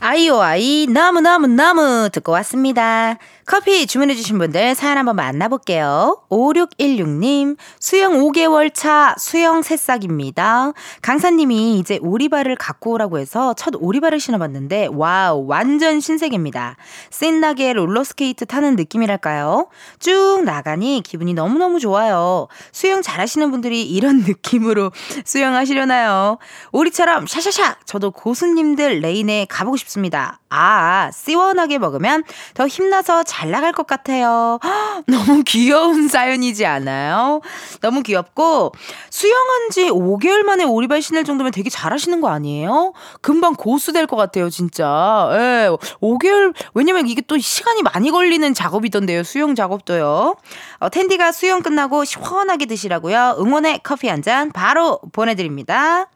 아이오아이, 0.00 0.86
너무, 0.88 1.20
너무, 1.20 1.46
너무 1.48 2.08
듣고 2.12 2.30
왔습니다. 2.32 3.18
커피 3.46 3.86
주문해주신 3.86 4.38
분들 4.38 4.74
사연 4.74 4.96
한번 4.96 5.16
만나볼게요. 5.16 6.22
5616님, 6.30 7.58
수영 7.78 8.14
5개월 8.14 8.72
차 8.72 9.14
수영 9.18 9.60
새싹입니다. 9.60 10.72
강사님이 11.02 11.78
이제 11.78 11.98
오리발을 12.00 12.56
갖고 12.56 12.92
오라고 12.92 13.18
해서 13.18 13.52
첫 13.54 13.74
오리발을 13.76 14.18
신어봤는데, 14.18 14.88
와우, 14.92 15.44
완전 15.46 16.00
신세계입니다. 16.00 16.76
신나게 17.10 17.74
롤러스케이트 17.74 18.46
타는 18.46 18.76
느낌이랄까요? 18.76 19.68
쭉 19.98 20.42
나가니 20.44 21.02
기분이 21.04 21.34
너무너무 21.34 21.80
좋아요. 21.80 22.48
수영 22.72 23.02
잘하시는 23.02 23.50
분들이 23.50 23.82
이런 23.82 24.20
느낌으로 24.26 24.90
수영하시려나요? 25.26 26.38
오리처럼 26.72 27.26
샤샤샥! 27.26 27.76
저도 27.84 28.10
고수님들 28.10 29.00
레인에 29.00 29.46
가보고 29.50 29.76
싶습니다. 29.76 30.40
아, 30.56 31.10
시원하게 31.12 31.78
먹으면 31.78 32.22
더 32.54 32.68
힘나서 32.68 33.24
잘 33.24 33.50
나갈 33.50 33.72
것 33.72 33.86
같아요. 33.88 34.60
너무 35.08 35.42
귀여운 35.44 36.06
사연이지 36.08 36.64
않아요? 36.64 37.40
너무 37.80 38.02
귀엽고 38.02 38.72
수영한 39.10 39.70
지 39.70 39.90
5개월 39.90 40.42
만에 40.42 40.62
오리발 40.64 41.02
신을 41.02 41.24
정도면 41.24 41.50
되게 41.50 41.68
잘하시는 41.70 42.20
거 42.20 42.28
아니에요? 42.28 42.92
금방 43.20 43.54
고수 43.54 43.92
될 43.92 44.04
것 44.06 44.16
같아요, 44.16 44.50
진짜. 44.50 45.28
예, 45.32 45.70
5개월 46.02 46.54
왜냐면 46.74 47.08
이게 47.08 47.22
또 47.22 47.38
시간이 47.38 47.82
많이 47.82 48.10
걸리는 48.10 48.52
작업이던데요, 48.54 49.22
수영 49.24 49.54
작업도요. 49.54 50.36
어, 50.78 50.88
텐디가 50.90 51.32
수영 51.32 51.62
끝나고 51.62 52.04
시원하게 52.04 52.66
드시라고요. 52.66 53.36
응원의 53.38 53.80
커피 53.82 54.08
한 54.08 54.22
잔 54.24 54.52
바로 54.52 55.00
보내드립니다. 55.12 56.06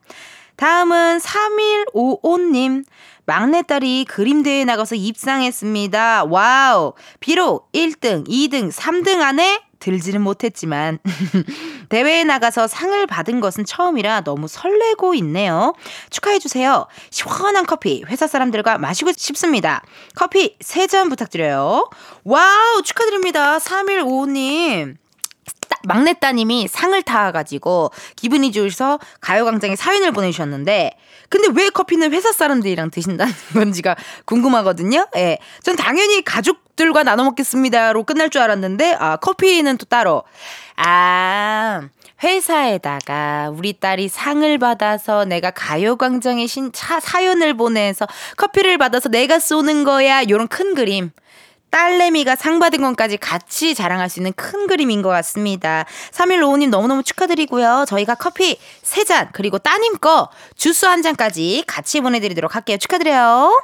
다음은 0.56 1.18
3155님. 1.18 2.84
막내딸이 3.28 4.06
그림대회에 4.06 4.64
나가서 4.64 4.94
입상했습니다. 4.94 6.24
와우! 6.30 6.94
비록 7.20 7.70
1등, 7.72 8.26
2등, 8.26 8.72
3등 8.72 9.20
안에 9.20 9.60
들지는 9.80 10.22
못했지만 10.22 10.98
대회에 11.90 12.24
나가서 12.24 12.66
상을 12.66 13.06
받은 13.06 13.40
것은 13.40 13.66
처음이라 13.66 14.22
너무 14.22 14.48
설레고 14.48 15.14
있네요. 15.16 15.74
축하해 16.08 16.38
주세요. 16.38 16.86
시원한 17.10 17.66
커피 17.66 18.02
회사 18.08 18.26
사람들과 18.26 18.78
마시고 18.78 19.12
싶습니다. 19.12 19.82
커피 20.14 20.56
3잔 20.60 21.10
부탁드려요. 21.10 21.90
와우 22.24 22.82
축하드립니다. 22.82 23.58
3155님. 23.58 24.96
막내 25.84 26.14
따님이 26.14 26.66
상을 26.66 27.00
타가지고 27.02 27.90
기분이 28.16 28.52
좋으셔서 28.52 28.98
가요광장에 29.20 29.76
사연을 29.76 30.12
보내주셨는데 30.12 30.92
근데 31.28 31.48
왜 31.54 31.68
커피는 31.68 32.12
회사 32.12 32.32
사람들이랑 32.32 32.90
드신다는 32.90 33.32
건지가 33.52 33.96
궁금하거든요. 34.24 35.06
예. 35.16 35.38
전 35.62 35.76
당연히 35.76 36.22
가족들과 36.22 37.02
나눠 37.02 37.24
먹겠습니다로 37.24 38.04
끝날 38.04 38.30
줄 38.30 38.42
알았는데 38.42 38.96
아 38.98 39.16
커피는 39.16 39.78
또 39.78 39.84
따로 39.86 40.24
아 40.76 41.82
회사에다가 42.22 43.50
우리 43.54 43.74
딸이 43.74 44.08
상을 44.08 44.58
받아서 44.58 45.24
내가 45.24 45.50
가요광장에 45.50 46.46
신 46.46 46.72
차, 46.72 46.98
사연을 46.98 47.54
보내서 47.54 48.06
커피를 48.36 48.78
받아서 48.78 49.08
내가 49.08 49.38
쏘는 49.38 49.84
거야 49.84 50.22
요런 50.28 50.48
큰 50.48 50.74
그림 50.74 51.10
딸내미가 51.70 52.36
상 52.36 52.58
받은 52.58 52.80
것까지 52.80 53.16
같이 53.18 53.74
자랑할 53.74 54.08
수 54.08 54.20
있는 54.20 54.32
큰 54.34 54.66
그림인 54.66 55.02
것 55.02 55.10
같습니다. 55.10 55.84
3155님 56.12 56.70
너무너무 56.70 57.02
축하드리고요. 57.02 57.84
저희가 57.88 58.14
커피 58.14 58.58
3잔, 58.82 59.28
그리고 59.32 59.58
따님 59.58 59.98
거 59.98 60.28
주스 60.56 60.86
한 60.86 61.02
잔까지 61.02 61.64
같이 61.66 62.00
보내드리도록 62.00 62.54
할게요. 62.54 62.78
축하드려요. 62.78 63.60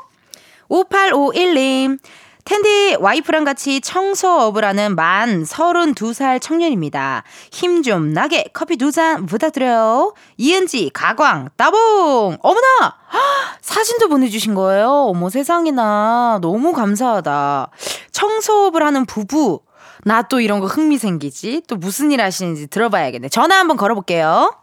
5851님. 0.69 1.99
텐디 2.45 2.95
와이프랑 3.01 3.45
같이 3.45 3.81
청소업을 3.81 4.65
하는 4.65 4.95
만 4.97 5.43
32살 5.45 6.41
청년입니다. 6.43 7.23
힘 7.51 7.83
좀 7.83 8.13
나게 8.13 8.45
커피 8.53 8.77
두 8.77 8.91
잔 8.93 9.25
부탁드려요. 9.27 10.15
이은지, 10.37 10.91
가광, 10.93 11.49
따봉! 11.57 12.37
어머나! 12.43 12.97
사진도 13.63 14.09
보내주신 14.09 14.55
거예요. 14.55 14.89
어머 15.09 15.31
세상에나. 15.31 16.39
너무 16.43 16.73
감사하다. 16.73 17.71
청소업을 18.13 18.83
하는 18.85 19.07
부부. 19.07 19.61
나 20.05 20.23
또 20.23 20.39
이런 20.41 20.61
거 20.61 20.67
흥미 20.67 20.99
생기지? 20.99 21.63
또 21.67 21.77
무슨 21.77 22.13
일 22.13 22.21
하시는지 22.21 22.67
들어봐야겠네. 22.67 23.31
전화 23.31 23.59
한번 23.59 23.79
걸어볼게요. 23.79 24.55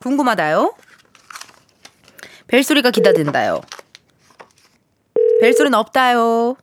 궁금하다요. 0.00 0.74
벨소리가 2.48 2.90
기다린다요. 2.90 3.60
벨소리는 5.40 5.78
없다요. 5.78 6.56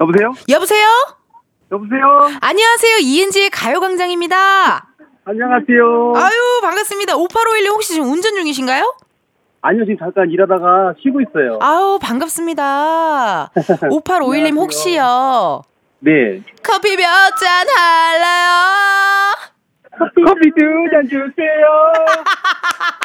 여보세요? 0.00 0.32
여보세요? 0.48 0.86
여보세요? 1.72 2.28
안녕하세요. 2.40 2.96
이은지의 3.02 3.50
가요광장입니다. 3.50 4.86
안녕하세요. 5.24 6.12
아유, 6.16 6.60
반갑습니다. 6.62 7.14
5851님 7.16 7.68
혹시 7.70 7.92
지금 7.94 8.10
운전 8.10 8.34
중이신가요? 8.34 8.94
아니요, 9.62 9.84
지금 9.84 9.98
잠깐 9.98 10.30
일하다가 10.30 10.94
쉬고 11.02 11.20
있어요. 11.20 11.58
아유, 11.60 11.98
반갑습니다. 12.00 13.50
5851님 13.54 14.46
안녕하세요. 14.46 14.54
혹시요. 14.60 15.62
네. 16.00 16.42
커피 16.62 16.96
몇 16.96 17.04
잔 17.38 17.66
할래요? 17.68 19.34
커피 20.00 20.50
두잔 20.56 21.08
주세요. 21.08 21.66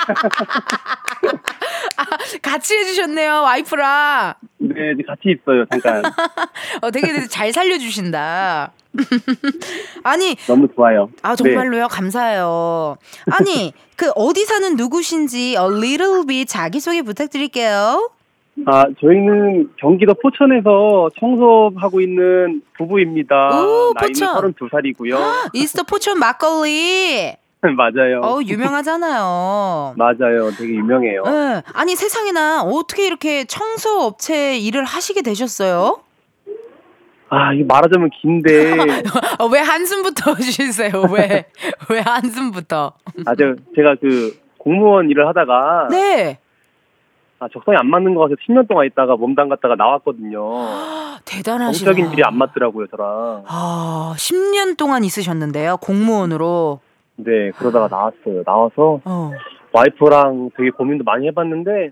같이 2.42 2.78
해주셨네요, 2.78 3.42
와이프랑. 3.42 4.34
네, 4.60 4.74
같이 5.06 5.36
있어요, 5.36 5.66
잠깐. 5.70 6.04
어, 6.82 6.92
되게 6.92 7.28
잘 7.28 7.52
살려주신다. 7.52 8.72
아니, 10.04 10.38
너무 10.48 10.70
좋아요. 10.74 11.10
아, 11.22 11.36
정말로요? 11.36 11.90
감사해요. 11.90 12.96
아니, 13.32 13.74
그, 13.98 14.10
어디 14.16 14.46
사는 14.46 14.76
누구신지, 14.76 15.56
a 15.58 15.66
little 15.66 16.26
bit 16.26 16.46
자기소개 16.46 17.02
부탁드릴게요. 17.02 18.10
네. 18.56 18.64
아, 18.68 18.86
저희는 19.02 19.72
경기도 19.78 20.14
포천에서 20.14 21.10
청소하고 21.20 22.00
있는 22.02 22.62
부부입니다. 22.78 23.36
오, 23.50 23.94
나이는 23.94 24.14
포천. 24.14 24.54
32살이고요. 24.54 25.18
이스터 25.54 25.84
포천 25.84 26.20
막걸리. 26.20 27.34
맞아요. 27.76 28.22
어 28.24 28.40
유명하잖아요. 28.46 29.96
맞아요. 29.98 30.52
되게 30.58 30.76
유명해요. 30.76 31.24
네. 31.24 31.62
아니 31.74 31.96
세상에나 31.96 32.62
어떻게 32.64 33.08
이렇게 33.08 33.44
청소 33.46 34.02
업체 34.02 34.58
일을 34.58 34.84
하시게 34.84 35.22
되셨어요? 35.24 36.00
아, 37.30 37.54
이거 37.54 37.66
말하자면 37.68 38.12
긴데. 38.22 38.72
어, 39.40 39.48
왜 39.52 39.60
한숨부터 39.60 40.36
쉬세요? 40.40 40.92
왜? 41.12 41.46
왜 41.90 42.00
한숨부터? 42.00 42.94
아, 43.26 43.36
제가, 43.36 43.56
제가 43.76 43.96
그 44.00 44.38
공무원 44.60 45.10
일을 45.10 45.28
하다가. 45.28 45.88
네. 45.90 46.38
아, 47.40 47.48
적성이 47.52 47.78
안 47.78 47.88
맞는 47.88 48.16
것 48.16 48.22
같아서 48.22 48.38
10년 48.48 48.68
동안 48.68 48.86
있다가 48.88 49.16
몸담 49.18 49.50
갔다가 49.50 49.76
나왔거든요. 49.76 50.40
대단하시다. 51.26 51.86
정적인 51.92 52.14
일이 52.14 52.24
안 52.24 52.38
맞더라고요, 52.38 52.88
저랑. 52.88 53.44
아, 53.48 54.14
10년 54.18 54.78
동안 54.78 55.04
있으셨는데요. 55.04 55.78
공무원으로. 55.78 56.80
네, 57.18 57.52
그러다가 57.58 57.88
나왔어요. 57.90 58.44
나와서 58.46 59.00
어. 59.06 59.32
와이프랑 59.72 60.52
되게 60.58 60.70
고민도 60.70 61.04
많이 61.04 61.28
해봤는데 61.28 61.92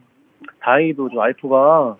다행히도 0.62 1.10
저 1.14 1.18
와이프가 1.18 1.96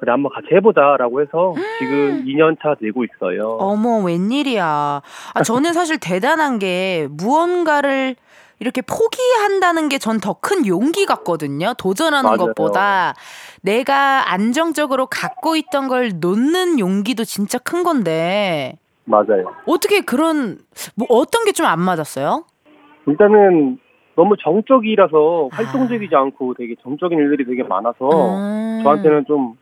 그래 0.00 0.12
한번 0.12 0.32
같이 0.32 0.48
해보자라고 0.54 1.22
해서 1.22 1.54
지금 1.78 2.24
2년 2.28 2.56
차 2.62 2.74
되고 2.80 3.04
있어요. 3.04 3.56
어머, 3.58 3.98
웬일이야. 4.02 5.02
아, 5.34 5.42
저는 5.42 5.72
사실 5.72 5.98
대단한 5.98 6.58
게 6.58 7.08
무언가를 7.10 8.16
이렇게 8.62 8.80
포기한다는 8.82 9.88
게 9.88 9.98
전 9.98 10.20
더 10.20 10.34
큰 10.40 10.66
용기 10.66 11.04
같거든요. 11.04 11.74
도전하는 11.76 12.30
맞아요. 12.30 12.38
것보다 12.54 13.14
내가 13.62 14.30
안정적으로 14.32 15.06
갖고 15.06 15.56
있던 15.56 15.88
걸 15.88 16.12
놓는 16.20 16.78
용기도 16.78 17.24
진짜 17.24 17.58
큰 17.58 17.82
건데 17.82 18.78
맞아요. 19.04 19.52
어떻게 19.66 20.00
그런 20.00 20.58
뭐 20.94 21.06
어떤 21.10 21.44
게 21.44 21.52
좀 21.52 21.66
안 21.66 21.80
맞았어요? 21.80 22.44
일단은 23.06 23.78
너무 24.14 24.36
정적이라서 24.42 25.48
활동적이지 25.52 26.14
않고 26.14 26.54
되게 26.56 26.76
정적인 26.82 27.18
일들이 27.18 27.44
되게 27.44 27.62
많아서 27.64 28.08
음. 28.36 28.80
저한테는 28.84 29.24
좀 29.26 29.54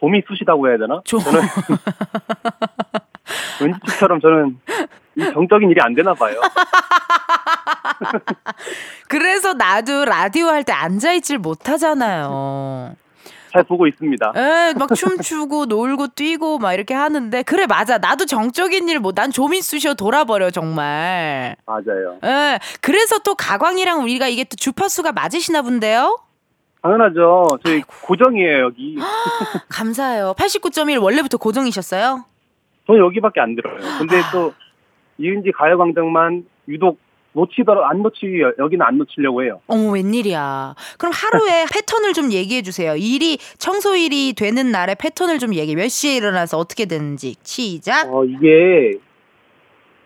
좀이 0.00 0.22
쑤시다고 0.28 0.68
해야 0.68 0.78
되나? 0.78 1.00
좀. 1.04 1.20
저는 1.20 1.40
왠지처럼 3.60 4.20
저는 4.20 4.58
이 5.16 5.24
정적인 5.32 5.68
일이 5.70 5.80
안 5.82 5.94
되나 5.94 6.14
봐요. 6.14 6.40
그래서 9.08 9.54
나도 9.54 10.04
라디오 10.04 10.46
할 10.46 10.64
때 10.64 10.72
앉아 10.72 11.12
있질 11.14 11.38
못하잖아요. 11.38 12.94
잘 13.50 13.64
보고 13.64 13.86
있습니다. 13.86 14.32
에, 14.36 14.74
막 14.78 14.94
춤추고 14.94 15.64
놀고 15.72 16.08
뛰고 16.08 16.58
막 16.58 16.74
이렇게 16.74 16.92
하는데 16.94 17.42
그래 17.44 17.66
맞아 17.66 17.96
나도 17.98 18.26
정적인 18.26 18.88
일 18.88 19.00
뭐 19.00 19.12
난 19.14 19.30
조민 19.30 19.62
쑤셔 19.62 19.94
돌아버려 19.94 20.50
정말. 20.50 21.56
맞아요. 21.66 22.18
에, 22.22 22.58
그래서 22.82 23.18
또 23.20 23.34
가광이랑 23.34 24.02
우리가 24.02 24.28
이게 24.28 24.44
또 24.44 24.54
주파수가 24.56 25.12
맞으시나 25.12 25.62
본데요. 25.62 26.18
당연하죠. 26.82 27.46
저희 27.64 27.80
고정이에요 27.82 28.64
여기. 28.66 28.98
감사해요. 29.70 30.34
89.1 30.36 31.02
원래부터 31.02 31.38
고정이셨어요? 31.38 32.24
저는 32.86 33.00
여기밖에 33.00 33.40
안 33.40 33.56
들어요. 33.56 33.76
근데 33.98 34.20
또 34.32 34.52
이은지 35.18 35.50
가요광장만 35.52 36.44
유독 36.68 36.98
놓치더라 37.32 37.88
안 37.88 38.02
놓치 38.02 38.40
여기는 38.58 38.84
안 38.84 38.98
놓치려고 38.98 39.42
해요. 39.42 39.60
어머 39.66 39.92
웬일이야. 39.92 40.74
그럼 40.98 41.12
하루에 41.14 41.66
패턴을 41.72 42.12
좀 42.12 42.32
얘기해 42.32 42.62
주세요. 42.62 42.96
일이 42.96 43.38
청소일이 43.58 44.32
되는 44.34 44.70
날의 44.72 44.96
패턴을 44.98 45.38
좀 45.38 45.54
얘기해. 45.54 45.76
몇 45.76 45.88
시에 45.88 46.16
일어나서 46.16 46.58
어떻게 46.58 46.86
되는지. 46.86 47.36
시작. 47.42 48.12
어 48.12 48.24
이게 48.24 48.92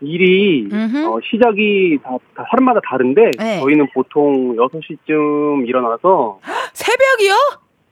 일이. 0.01 0.69
어, 0.73 1.19
시작이 1.31 1.99
다, 2.03 2.11
다 2.35 2.45
사람마다 2.51 2.81
다른데 2.89 3.31
네. 3.39 3.61
저희는 3.61 3.89
보통 3.95 4.57
6시쯤 4.57 5.69
일어나서 5.69 6.41
새벽이요? 6.75 7.35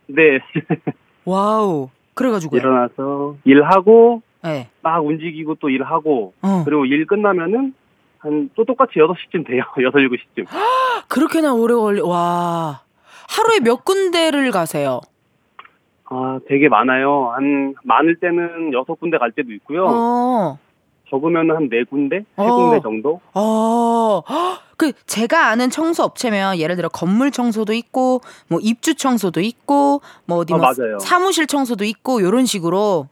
네 0.08 0.40
와우. 1.24 1.88
그래가지고요. 2.14 2.58
일어나서 2.60 3.36
일하고 3.44 4.22
네. 4.42 4.68
막 4.82 5.04
움직이고 5.06 5.54
또 5.60 5.70
일하고 5.70 6.34
어. 6.42 6.62
그리고 6.64 6.84
일 6.84 7.06
끝나면은 7.06 7.74
한 8.20 8.50
또 8.54 8.64
똑같이 8.64 8.94
6시쯤 8.98 9.46
돼요. 9.46 9.62
6, 9.78 9.92
7시쯤. 9.94 10.46
그렇게나 11.08 11.52
오래 11.54 11.74
걸리. 11.74 12.00
와. 12.00 12.80
하루에 13.28 13.60
몇 13.60 13.84
군데를 13.84 14.50
가세요? 14.50 15.00
아, 16.04 16.38
되게 16.48 16.68
많아요. 16.68 17.30
한 17.34 17.74
많을 17.84 18.16
때는 18.18 18.72
6군데 18.72 19.18
갈 19.18 19.30
때도 19.32 19.52
있고요. 19.52 19.86
어. 19.88 20.58
적으면 21.08 21.50
한 21.50 21.68
4군데, 21.70 22.24
어. 22.36 22.44
3군데 22.44 22.82
정도? 22.82 23.20
어. 23.34 24.22
헉, 24.28 24.60
그 24.76 24.92
제가 25.06 25.46
아는 25.48 25.70
청소 25.70 26.02
업체면 26.04 26.58
예를 26.58 26.76
들어 26.76 26.88
건물 26.88 27.30
청소도 27.30 27.72
있고 27.74 28.20
뭐 28.48 28.58
입주 28.62 28.94
청소도 28.94 29.40
있고 29.40 30.00
뭐 30.26 30.38
어디 30.38 30.52
어, 30.54 30.56
뭐 30.56 30.66
맞아요. 30.66 30.98
사무실 31.00 31.46
청소도 31.46 31.84
있고 31.84 32.22
요런 32.22 32.46
식으로 32.46 33.08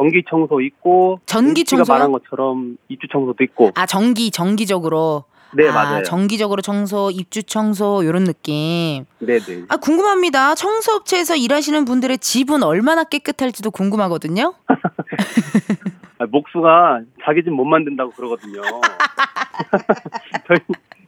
전기 0.00 0.22
청소 0.30 0.62
있고 0.62 1.20
전기 1.26 1.62
청소요? 1.64 1.94
말한 1.94 2.10
것처럼 2.12 2.78
입주 2.88 3.06
청소도 3.12 3.44
있고. 3.44 3.70
아 3.74 3.84
전기 3.84 4.30
정기적으로 4.30 5.24
네, 5.52 5.68
아, 5.68 5.72
맞아요. 5.72 6.02
정기적으로 6.04 6.62
청소, 6.62 7.10
입주 7.10 7.42
청소 7.42 8.02
요런 8.06 8.24
느낌. 8.24 9.04
네, 9.18 9.38
네. 9.38 9.62
아 9.68 9.76
궁금합니다. 9.76 10.54
청소 10.54 10.92
업체에서 10.92 11.36
일하시는 11.36 11.84
분들의 11.84 12.16
집은 12.18 12.62
얼마나 12.62 13.04
깨끗할지도 13.04 13.70
궁금하거든요. 13.72 14.54
아, 16.18 16.26
목수가 16.30 17.00
자기 17.22 17.42
집 17.44 17.50
못 17.50 17.64
만든다고 17.66 18.12
그러거든요. 18.12 18.62
저희 20.48 20.58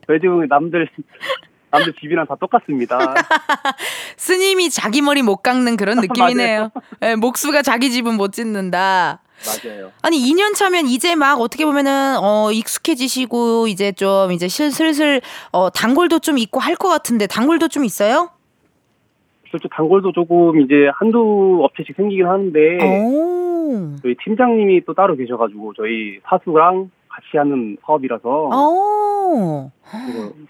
저희 0.07 0.21
집은 0.21 0.49
남들 0.49 0.87
남들 1.73 1.95
집이랑 2.01 2.27
다 2.27 2.37
똑같습니다. 2.39 2.99
스님이 4.19 4.69
자기 4.71 5.01
머리 5.01 5.23
못 5.23 5.37
깎는 5.39 5.77
그런 5.77 5.99
느낌이네요. 6.01 6.71
예, 7.03 7.15
목수가 7.17 7.63
자기 7.63 7.91
집은 7.91 8.15
못 8.17 8.33
짓는다. 8.33 9.21
맞아요. 9.65 9.91
아니 10.03 10.19
2년 10.19 10.55
차면 10.55 10.87
이제 10.87 11.17
막 11.17 11.41
어떻게 11.41 11.65
보면은 11.65 12.17
어 12.23 12.53
익숙해지시고 12.53 13.67
이제 13.67 13.91
좀 13.91 14.31
이제 14.31 14.47
실- 14.47 14.71
슬슬 14.71 15.21
어 15.51 15.69
단골도 15.71 16.21
좀 16.21 16.39
있고 16.39 16.61
할 16.61 16.77
것 16.77 16.89
같은데 16.89 17.27
단골도 17.27 17.69
좀 17.69 17.85
있어요? 17.85 18.31
실제 19.51 19.69
단골도 19.75 20.13
조금 20.13 20.61
이제 20.61 20.89
한두 20.95 21.61
업체씩 21.65 21.97
생기긴 21.97 22.27
하는데 22.27 22.79
오. 23.05 23.97
저희 24.03 24.15
팀장님이 24.25 24.85
또 24.85 24.95
따로 24.95 25.17
계셔가지고 25.17 25.73
저희 25.77 26.19
사수랑 26.29 26.91
같이 27.13 27.37
하는 27.37 27.77
사업이라서 27.85 28.29
오. 28.29 29.71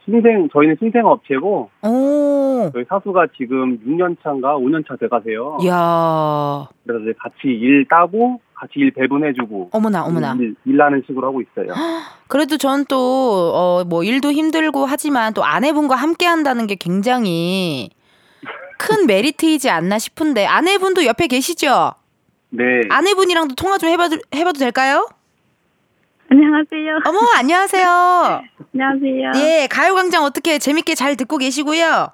신생 0.05 0.49
저희는 0.53 0.77
신생 0.79 1.05
업체고 1.07 1.71
오. 1.83 2.71
저희 2.73 2.85
사수가 2.89 3.27
지금 3.37 3.79
6년 3.81 4.17
차인가 4.23 4.57
5년 4.57 4.87
차 4.87 4.97
돼가세요. 4.97 5.59
야. 5.67 6.69
그래서 6.87 7.03
이제 7.03 7.13
같이 7.19 7.49
일 7.49 7.87
따고 7.89 8.41
같이 8.55 8.75
일 8.77 8.93
배분해주고 8.93 9.71
어머나 9.73 10.05
어머나. 10.05 10.37
일, 10.39 10.55
일하는 10.65 11.03
식으로 11.07 11.27
하고 11.27 11.43
있어요. 11.43 11.73
그래도 12.29 12.57
전또어뭐 12.57 14.05
일도 14.05 14.31
힘들고 14.33 14.87
하지만 14.87 15.35
또 15.35 15.45
아내분과 15.45 15.97
함께 15.97 16.27
한다는 16.27 16.67
게 16.69 16.77
굉장히 16.77 17.91
큰 18.79 19.07
메리트이지 19.07 19.69
않나 19.69 19.99
싶은데 19.99 20.47
아내분도 20.47 21.05
옆에 21.07 21.27
계시죠? 21.27 21.93
네. 22.51 22.63
아내분이랑도 22.91 23.55
통화 23.57 23.79
좀 23.79 23.89
해봐도 23.91 24.19
해봐도 24.35 24.59
될까요? 24.59 25.09
안녕하세요. 26.33 27.01
어머 27.05 27.19
안녕하세요. 27.37 28.43
안녕하세요. 28.73 29.33
예 29.37 29.67
가요광장 29.71 30.25
어떻게 30.25 30.59
재밌게 30.59 30.95
잘 30.95 31.15
듣고 31.15 31.37
계시고요. 31.37 32.09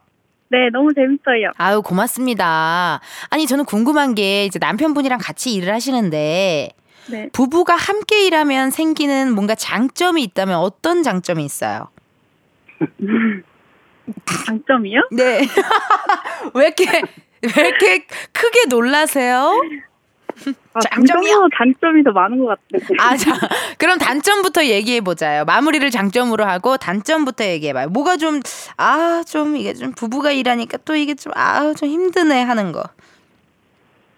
네, 0.48 0.70
너무 0.72 0.92
재밌어요. 0.92 1.52
아유 1.56 1.82
고맙습니다. 1.82 3.00
아니 3.30 3.46
저는 3.46 3.64
궁금한 3.64 4.16
게 4.16 4.44
이제 4.44 4.58
남편분이랑 4.58 5.20
같이 5.22 5.54
일을 5.54 5.72
하시는데 5.72 6.70
네. 7.10 7.28
부부가 7.32 7.76
함께 7.76 8.26
일하면 8.26 8.72
생기는 8.72 9.32
뭔가 9.32 9.54
장점이 9.54 10.20
있다면 10.24 10.56
어떤 10.56 11.04
장점이 11.04 11.44
있어요? 11.44 11.88
장점이요? 14.46 15.10
네. 15.12 15.42
왜 16.54 16.64
이렇게 16.64 16.86
왜 16.90 17.68
이렇게 17.68 18.06
크게 18.32 18.64
놀라세요? 18.68 19.52
아, 20.74 20.80
장점이요? 20.80 21.48
단점이 21.56 22.02
더 22.04 22.12
많은 22.12 22.38
것 22.38 22.46
같아요. 22.46 22.96
아, 23.00 23.16
자, 23.16 23.32
그럼 23.78 23.98
단점부터 23.98 24.64
얘기해 24.66 25.00
보자요. 25.00 25.44
마무리를 25.44 25.90
장점으로 25.90 26.44
하고 26.44 26.76
단점부터 26.76 27.44
얘기해 27.44 27.72
봐요. 27.72 27.88
뭐가 27.88 28.16
좀 28.16 28.40
아, 28.76 29.22
좀 29.26 29.56
이게 29.56 29.74
좀 29.74 29.92
부부가 29.92 30.30
일하니까 30.32 30.78
또 30.84 30.94
이게 30.94 31.14
좀 31.14 31.32
아, 31.36 31.72
좀 31.74 31.88
힘드네 31.88 32.42
하는 32.42 32.72
거. 32.72 32.84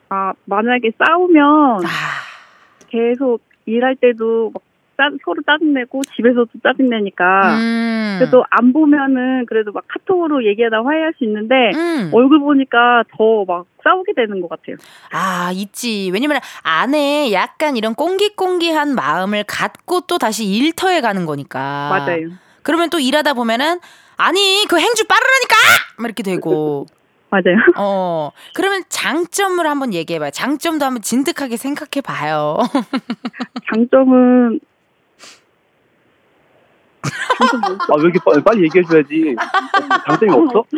아, 0.08 0.32
만약에 0.44 0.92
싸우면 0.98 1.84
아, 1.84 1.88
계속 2.88 3.40
일할 3.66 3.96
때도 3.96 4.50
막 4.52 4.62
짜, 5.00 5.10
서로 5.24 5.40
짜증내고 5.46 6.02
집에서도 6.14 6.46
짜증내니까 6.62 7.56
음. 7.56 8.16
그래도 8.18 8.44
안 8.50 8.72
보면은 8.74 9.46
그래도 9.46 9.72
막 9.72 9.84
카톡으로 9.88 10.44
얘기하다 10.44 10.82
화해할 10.84 11.14
수 11.16 11.24
있는데 11.24 11.54
음. 11.74 12.10
얼굴 12.12 12.38
보니까 12.40 13.04
더 13.16 13.44
막 13.46 13.64
싸우게 13.82 14.12
되는 14.14 14.40
것 14.40 14.48
같아요. 14.50 14.76
아, 15.12 15.50
있지. 15.54 16.10
왜냐면 16.12 16.38
안에 16.62 17.32
약간 17.32 17.76
이런 17.76 17.94
꽁기꽁기한 17.94 18.94
마음을 18.94 19.44
갖고 19.44 20.02
또 20.02 20.18
다시 20.18 20.44
일터에 20.44 21.00
가는 21.00 21.24
거니까. 21.26 21.88
맞아요. 21.90 22.28
그러면 22.62 22.90
또 22.90 22.98
일하다 22.98 23.34
보면은 23.34 23.80
아니, 24.16 24.66
그 24.68 24.78
행주 24.78 25.06
빠르라니까! 25.06 25.56
막 25.96 26.04
이렇게 26.04 26.22
되고. 26.22 26.86
맞아요. 27.30 27.56
어, 27.78 28.32
그러면 28.54 28.82
장점을 28.88 29.64
한번 29.64 29.94
얘기해봐요. 29.94 30.30
장점도 30.32 30.84
한번 30.84 31.00
진득하게 31.00 31.56
생각해봐요. 31.56 32.58
장점은 33.72 34.60
아, 37.02 37.94
왜 37.96 38.02
이렇게 38.02 38.18
빨리, 38.24 38.42
빨리 38.42 38.62
얘기해줘야지. 38.64 39.36
장점이 40.06 40.32
없어? 40.32 40.64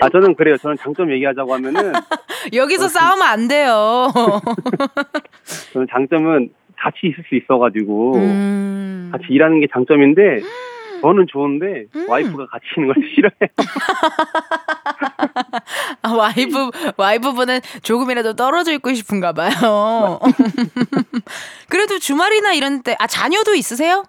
아, 0.00 0.08
저는 0.10 0.34
그래요. 0.34 0.56
저는 0.58 0.76
장점 0.80 1.10
얘기하자고 1.12 1.54
하면은, 1.54 1.92
여기서 2.52 2.88
싸우면 2.88 3.22
안 3.26 3.48
돼요. 3.48 4.08
저는 5.72 5.86
장점은 5.90 6.50
같이 6.76 7.06
있을 7.08 7.24
수 7.28 7.34
있어가지고, 7.34 8.16
음. 8.16 9.08
같이 9.12 9.24
일하는 9.30 9.60
게 9.60 9.66
장점인데, 9.72 10.40
저는 11.04 11.26
좋은데, 11.30 11.84
음. 11.94 12.08
와이프가 12.08 12.46
같이 12.46 12.64
있는 12.78 12.94
걸 12.94 13.02
싫어해요. 13.14 13.50
아, 16.00 16.12
와이프, 16.14 16.70
와이프분은 16.96 17.60
조금이라도 17.82 18.32
떨어져 18.32 18.72
있고 18.72 18.94
싶은가 18.94 19.34
봐요. 19.34 20.18
그래도 21.68 21.98
주말이나 21.98 22.54
이런 22.54 22.82
때, 22.82 22.96
아, 22.98 23.06
자녀도 23.06 23.54
있으세요? 23.54 24.04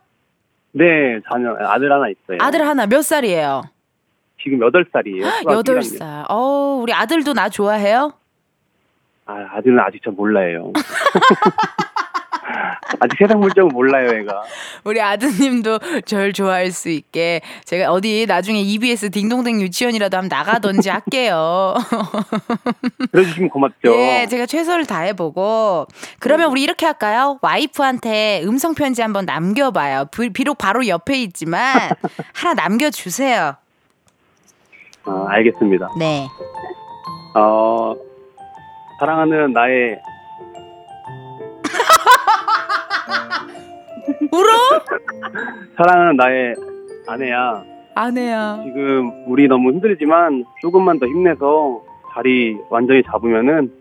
네, 0.71 1.19
자녀, 1.29 1.53
아들 1.67 1.91
하나 1.91 2.07
있어요. 2.07 2.37
아들 2.39 2.65
하나 2.65 2.85
몇 2.85 3.01
살이에요? 3.01 3.63
지금 4.41 4.59
8살이에요. 4.59 5.51
여덟 5.51 5.83
살. 5.83 6.23
어, 6.29 6.79
우리 6.81 6.93
아들도 6.93 7.33
나 7.33 7.49
좋아해요? 7.49 8.13
아, 9.25 9.33
아들은 9.57 9.77
아직 9.79 10.01
전 10.01 10.15
몰라요. 10.15 10.71
아직 12.99 13.17
세상 13.17 13.39
물정은 13.39 13.69
몰라요, 13.73 14.09
애가. 14.19 14.43
우리 14.83 15.01
아드님도 15.01 15.79
절 16.05 16.33
좋아할 16.33 16.71
수 16.71 16.89
있게 16.89 17.41
제가 17.65 17.91
어디 17.91 18.25
나중에 18.27 18.59
EBS 18.61 19.09
딩동댕 19.11 19.61
유치원이라도 19.61 20.17
한번 20.17 20.37
나가던지 20.37 20.89
할게요. 20.89 21.73
그래주시면 23.11 23.49
고맙죠. 23.49 23.91
예, 23.93 24.27
제가 24.29 24.45
최선을 24.45 24.85
다해보고 24.85 25.87
그러면 26.19 26.51
우리 26.51 26.63
이렇게 26.63 26.85
할까요? 26.85 27.37
와이프한테 27.41 28.41
음성 28.45 28.73
편지 28.75 29.01
한번 29.01 29.25
남겨봐요. 29.25 30.05
비- 30.05 30.29
비록 30.31 30.57
바로 30.57 30.87
옆에 30.87 31.21
있지만 31.23 31.89
하나 32.33 32.53
남겨주세요. 32.53 33.55
아, 35.05 35.25
알겠습니다. 35.29 35.89
네. 35.99 36.27
어, 37.35 37.93
사랑하는 38.99 39.51
나의 39.53 39.99
울어? 44.31 44.51
사랑하는 45.77 46.15
나의 46.15 46.55
아내야. 47.07 47.63
아내야. 47.95 48.61
지금 48.65 49.11
우리 49.27 49.47
너무 49.47 49.71
힘들지만 49.71 50.45
조금만 50.61 50.99
더 50.99 51.05
힘내서 51.05 51.81
자리 52.13 52.57
완전히 52.69 53.03
잡으면은 53.03 53.71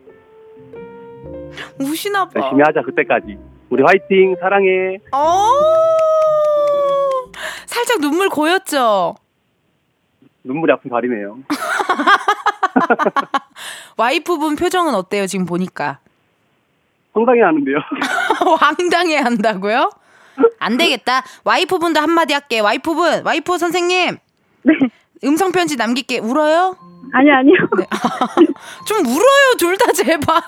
우시나 1.80 2.26
봐. 2.28 2.40
열심히 2.40 2.62
하자 2.64 2.82
그때까지. 2.82 3.38
우리 3.70 3.82
화이팅 3.82 4.36
사랑해. 4.40 4.98
어. 5.12 5.48
살짝 7.66 8.00
눈물 8.00 8.28
고였죠. 8.28 9.14
눈물이 10.44 10.72
앞을 10.74 10.90
가리네요. 10.90 11.38
와이프분 13.96 14.56
표정은 14.56 14.94
어때요? 14.94 15.26
지금 15.26 15.46
보니까. 15.46 15.98
황당해 17.14 17.40
하는데요. 17.42 17.76
황당해 18.60 19.16
한다고요? 19.18 19.90
안 20.58 20.76
되겠다. 20.76 21.22
와이프분도 21.44 22.00
한마디 22.00 22.34
할게. 22.34 22.60
와이프분, 22.60 23.22
와이프 23.24 23.56
선생님. 23.58 24.16
네. 24.64 24.74
음성 25.24 25.52
편지 25.52 25.76
남길게. 25.76 26.18
울어요? 26.18 26.76
아니 27.12 27.30
아니요. 27.30 27.54
좀 28.88 28.98
울어요, 29.06 29.54
둘 29.58 29.76
다 29.76 29.92
제발. 29.92 30.40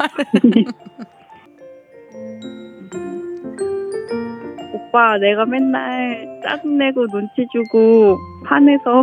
오빠 4.75 5.19
내가 5.19 5.45
맨날 5.45 6.41
짜증내고 6.43 7.07
눈치 7.09 7.47
주고 7.53 8.19
화내서 8.45 9.03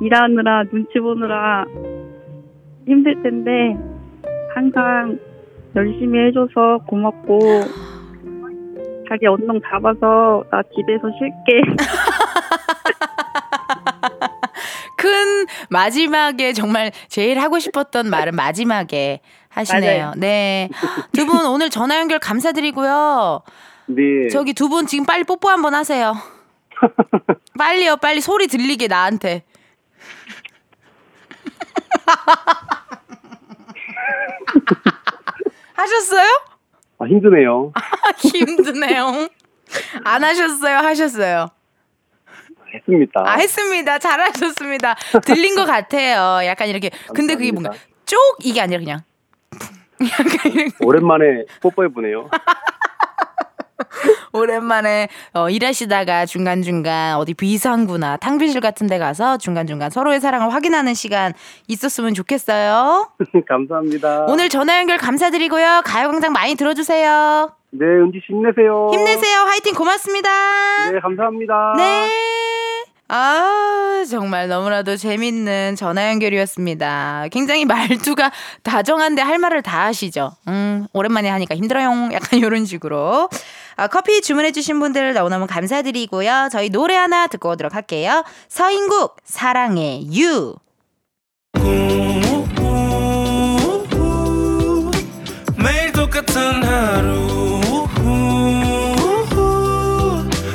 일하느라 0.00 0.64
눈치 0.70 0.98
보느라 1.00 1.64
힘들 2.86 3.22
텐데 3.22 3.76
항상 4.54 5.18
열심히 5.76 6.18
해줘서 6.26 6.78
고맙고 6.86 7.38
자기 9.08 9.26
언능 9.26 9.60
잡아서 9.70 10.44
나 10.50 10.62
집에서 10.74 11.08
쉴게. 11.18 11.60
큰 14.96 15.46
마지막에 15.70 16.52
정말 16.52 16.92
제일 17.08 17.38
하고 17.40 17.58
싶었던 17.58 18.08
말은 18.08 18.34
마지막에 18.36 19.20
하시네요. 19.48 20.02
맞아요. 20.04 20.12
네. 20.16 20.68
두 21.12 21.26
분 21.26 21.44
오늘 21.46 21.70
전화 21.70 21.98
연결 21.98 22.18
감사드리고요. 22.18 23.42
네. 23.86 24.28
저기 24.30 24.52
두 24.54 24.68
분 24.68 24.86
지금 24.86 25.04
빨리 25.04 25.24
뽀뽀 25.24 25.48
한번 25.48 25.74
하세요. 25.74 26.14
빨리요, 27.58 27.96
빨리 27.96 28.20
소리 28.20 28.46
들리게 28.46 28.86
나한테. 28.88 29.42
하셨어요? 35.82 36.28
아, 36.98 37.04
힘드네요. 37.06 37.72
힘드네요. 38.18 39.28
안 40.04 40.22
하셨어요? 40.24 40.76
하셨어요? 40.78 41.48
했습니다. 42.74 43.22
아, 43.26 43.34
했습니다. 43.36 43.98
잘하셨습니다. 43.98 44.94
들린 45.24 45.54
것 45.56 45.64
같아요. 45.66 46.46
약간 46.46 46.68
이렇게. 46.68 46.90
근데 47.14 47.34
그게 47.34 47.52
뭔가. 47.52 47.72
쪽 48.06 48.18
이게 48.40 48.60
아니라 48.60 48.78
그냥. 48.80 49.00
오랜만에 50.82 51.44
뽀뽀해 51.60 51.88
보네요. 51.88 52.28
오랜만에 54.32 55.08
어, 55.34 55.50
일하시다가 55.50 56.26
중간중간 56.26 57.16
어디 57.16 57.34
비상구나 57.34 58.16
탕비실 58.16 58.60
같은 58.60 58.86
데 58.86 58.98
가서 58.98 59.38
중간중간 59.38 59.90
서로의 59.90 60.20
사랑을 60.20 60.52
확인하는 60.52 60.94
시간 60.94 61.32
있었으면 61.68 62.14
좋겠어요. 62.14 63.10
감사합니다. 63.48 64.26
오늘 64.28 64.48
전화 64.48 64.78
연결 64.78 64.98
감사드리고요. 64.98 65.82
가요광장 65.84 66.32
많이 66.32 66.54
들어주세요. 66.54 67.52
네, 67.70 67.86
은지 67.86 68.20
씨 68.26 68.32
힘내세요. 68.32 68.90
힘내세요. 68.92 69.38
화이팅 69.40 69.74
고맙습니다. 69.74 70.28
네, 70.90 71.00
감사합니다. 71.00 71.74
네. 71.78 72.08
아, 73.14 74.04
정말 74.08 74.48
너무나도 74.48 74.96
재밌는 74.96 75.76
전화 75.76 76.08
연결이었습니다. 76.08 77.26
굉장히 77.30 77.66
말투가 77.66 78.30
다정한데 78.62 79.20
할 79.20 79.38
말을 79.38 79.60
다 79.60 79.84
하시죠. 79.84 80.30
음, 80.48 80.86
오랜만에 80.94 81.28
하니까 81.28 81.54
힘들어요. 81.54 82.08
약간 82.12 82.38
이런 82.38 82.64
식으로. 82.64 83.28
아, 83.76 83.86
커피 83.88 84.20
주문해주신 84.20 84.78
분들 84.80 85.14
너무너무 85.14 85.46
감사드리고요. 85.46 86.48
저희 86.52 86.68
노래 86.70 86.94
하나 86.94 87.26
듣고 87.26 87.50
오도록 87.50 87.74
할게요. 87.74 88.24
서인국, 88.48 89.16
사랑해, 89.24 90.02
유. 90.14 90.54
매일 95.56 95.92
똑같은 95.92 96.62
하루 96.64 97.60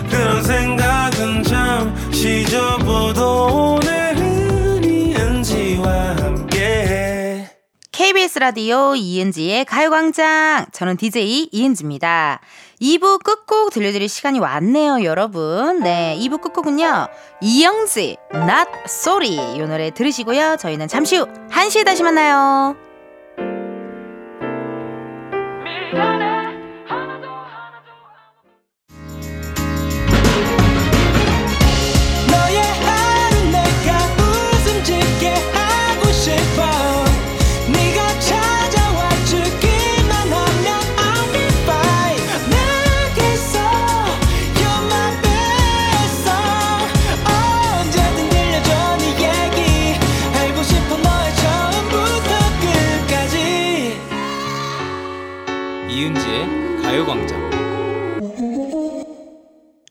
그런 0.10 0.44
생각은 0.44 1.44
잠시 1.44 2.46
접어도 2.46 3.78
오늘은 3.78 4.84
이은지와 4.84 6.16
함께 6.18 7.50
KBS 7.92 8.40
라디오 8.40 8.96
이은지의 8.96 9.66
가요광장. 9.66 10.68
저는 10.72 10.98
DJ 10.98 11.50
이은지입니다. 11.52 12.42
2부 12.82 13.24
끝곡 13.24 13.72
들려드릴 13.72 14.08
시간이 14.08 14.40
왔네요, 14.40 15.04
여러분. 15.04 15.80
네, 15.82 16.16
2부 16.20 16.42
끝곡은요. 16.42 17.08
이영지, 17.42 18.18
Not 18.34 18.70
Sorry. 18.86 19.56
이 19.56 19.60
노래 19.60 19.90
들으시고요. 19.92 20.58
저희는 20.58 20.88
잠시 20.88 21.18
후 21.18 21.26
1시에 21.50 21.86
다시 21.86 22.04
만나요. 22.04 22.76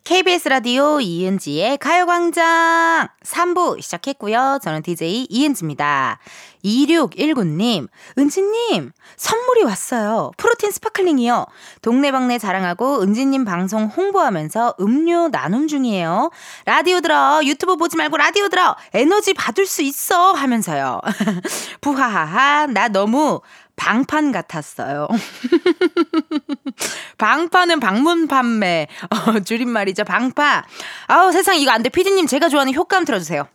KBS 0.07 0.49
라디오 0.49 1.01
이은지의 1.01 1.79
가요광장 1.79 3.09
3부 3.25 3.83
시작했고요. 3.83 4.61
저는 4.63 4.83
DJ 4.83 5.27
이은지입니다. 5.29 6.21
2619님, 6.65 7.89
은지님, 8.17 8.93
선물이 9.17 9.65
왔어요. 9.65 10.31
프로틴 10.37 10.71
스파클링이요. 10.71 11.47
동네방네 11.83 12.39
자랑하고 12.39 13.03
은지님 13.03 13.45
방송 13.45 13.87
홍보하면서 13.87 14.77
음료 14.79 15.27
나눔 15.27 15.67
중이에요. 15.67 16.31
라디오 16.67 17.01
들어, 17.01 17.41
유튜브 17.43 17.77
보지 17.77 17.97
말고 17.97 18.17
라디오 18.17 18.49
들어, 18.49 18.77
에너지 18.95 19.35
받을 19.35 19.67
수 19.67 19.83
있어 19.83 20.35
하면서요. 20.35 21.01
부하하하, 21.83 22.69
나 22.69 22.87
너무 22.87 23.41
방판 23.77 24.33
같았어요. 24.33 25.07
방판은 27.19 27.81
방문 27.81 28.29
판매. 28.29 28.87
어, 29.11 29.41
줄임말이죠. 29.41 30.05
방판. 30.05 30.65
아우, 31.07 31.33
세상 31.33 31.57
이거 31.57 31.71
안 31.71 31.83
돼. 31.83 31.89
피디님, 31.89 32.27
제가 32.27 32.49
좋아하는 32.49 32.75
효과음 32.75 33.05
틀어주세요. 33.05 33.49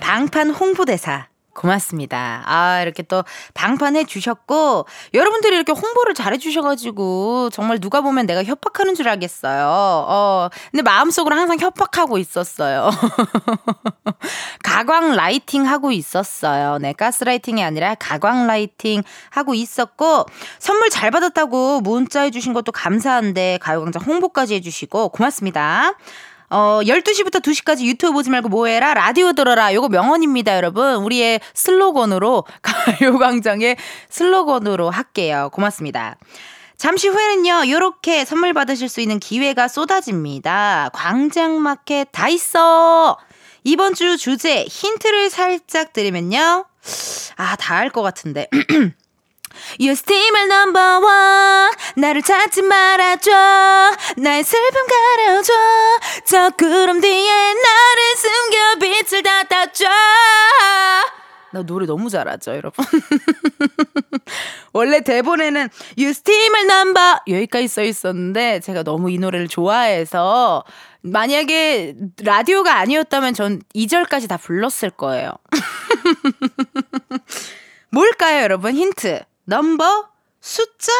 방판 0.00 0.50
홍보대사. 0.50 1.26
고맙습니다. 1.58 2.44
아, 2.46 2.80
이렇게 2.82 3.02
또 3.02 3.24
방판해 3.52 4.04
주셨고, 4.04 4.86
여러분들이 5.12 5.56
이렇게 5.56 5.72
홍보를 5.72 6.14
잘해 6.14 6.38
주셔가지고, 6.38 7.50
정말 7.50 7.80
누가 7.80 8.00
보면 8.00 8.26
내가 8.26 8.44
협박하는 8.44 8.94
줄 8.94 9.08
알겠어요. 9.08 9.66
어, 9.68 10.48
근데 10.70 10.82
마음속으로 10.82 11.34
항상 11.34 11.58
협박하고 11.58 12.18
있었어요. 12.18 12.90
가광 14.62 15.16
라이팅 15.16 15.66
하고 15.66 15.90
있었어요. 15.90 16.78
네, 16.78 16.92
가스라이팅이 16.92 17.64
아니라 17.64 17.96
가광 17.96 18.46
라이팅 18.46 19.02
하고 19.30 19.54
있었고, 19.54 20.26
선물 20.60 20.90
잘 20.90 21.10
받았다고 21.10 21.80
문자 21.80 22.22
해주신 22.22 22.52
것도 22.52 22.70
감사한데, 22.70 23.58
가요광장 23.60 24.02
홍보까지 24.02 24.54
해주시고, 24.54 25.08
고맙습니다. 25.08 25.94
어, 26.50 26.80
12시부터 26.82 27.40
2시까지 27.42 27.84
유튜브 27.84 28.12
보지 28.14 28.30
말고 28.30 28.48
뭐 28.48 28.66
해라? 28.66 28.94
라디오 28.94 29.32
들어라. 29.32 29.74
요거 29.74 29.88
명언입니다, 29.90 30.56
여러분. 30.56 30.96
우리의 30.96 31.40
슬로건으로, 31.54 32.44
가요광장의 32.62 33.76
슬로건으로 34.08 34.90
할게요. 34.90 35.50
고맙습니다. 35.52 36.16
잠시 36.78 37.08
후에는요, 37.08 37.68
요렇게 37.70 38.24
선물 38.24 38.54
받으실 38.54 38.88
수 38.88 39.00
있는 39.00 39.18
기회가 39.18 39.68
쏟아집니다. 39.68 40.90
광장마켓 40.94 42.08
다 42.12 42.28
있어! 42.28 43.18
이번 43.64 43.94
주 43.94 44.16
주제 44.16 44.64
힌트를 44.64 45.28
살짝 45.30 45.92
드리면요. 45.92 46.64
아, 47.36 47.56
다 47.56 47.74
알 47.76 47.90
것 47.90 48.02
같은데. 48.02 48.48
You 49.80 49.92
still 49.92 50.28
my 50.28 50.44
number 50.44 51.00
one 51.00 51.70
나를 51.96 52.22
찾지 52.22 52.62
말아줘 52.62 53.30
나의 54.16 54.44
슬픔 54.44 54.86
가려줘 54.86 55.52
저 56.24 56.50
구름 56.50 57.00
뒤에 57.00 57.54
나를 57.54 58.16
숨겨 58.16 58.74
빛을 58.80 59.22
닫아줘 59.22 59.86
나 61.50 61.62
노래 61.62 61.86
너무 61.86 62.10
잘하죠 62.10 62.56
여러분 62.56 62.84
원래 64.72 65.00
대본에는 65.00 65.68
You 65.98 66.10
steal 66.10 66.46
my 66.46 66.62
number 66.64 67.18
여기까지 67.26 67.68
써 67.68 67.82
있었는데 67.82 68.60
제가 68.60 68.82
너무 68.82 69.10
이 69.10 69.18
노래를 69.18 69.48
좋아해서 69.48 70.64
만약에 71.00 71.94
라디오가 72.22 72.76
아니었다면 72.78 73.34
전 73.34 73.62
2절까지 73.74 74.28
다 74.28 74.36
불렀을 74.36 74.90
거예요. 74.90 75.32
뭘까요, 77.90 78.42
여러분? 78.42 78.74
힌트. 78.74 79.20
넘버? 79.48 80.10
숫자? 80.42 80.92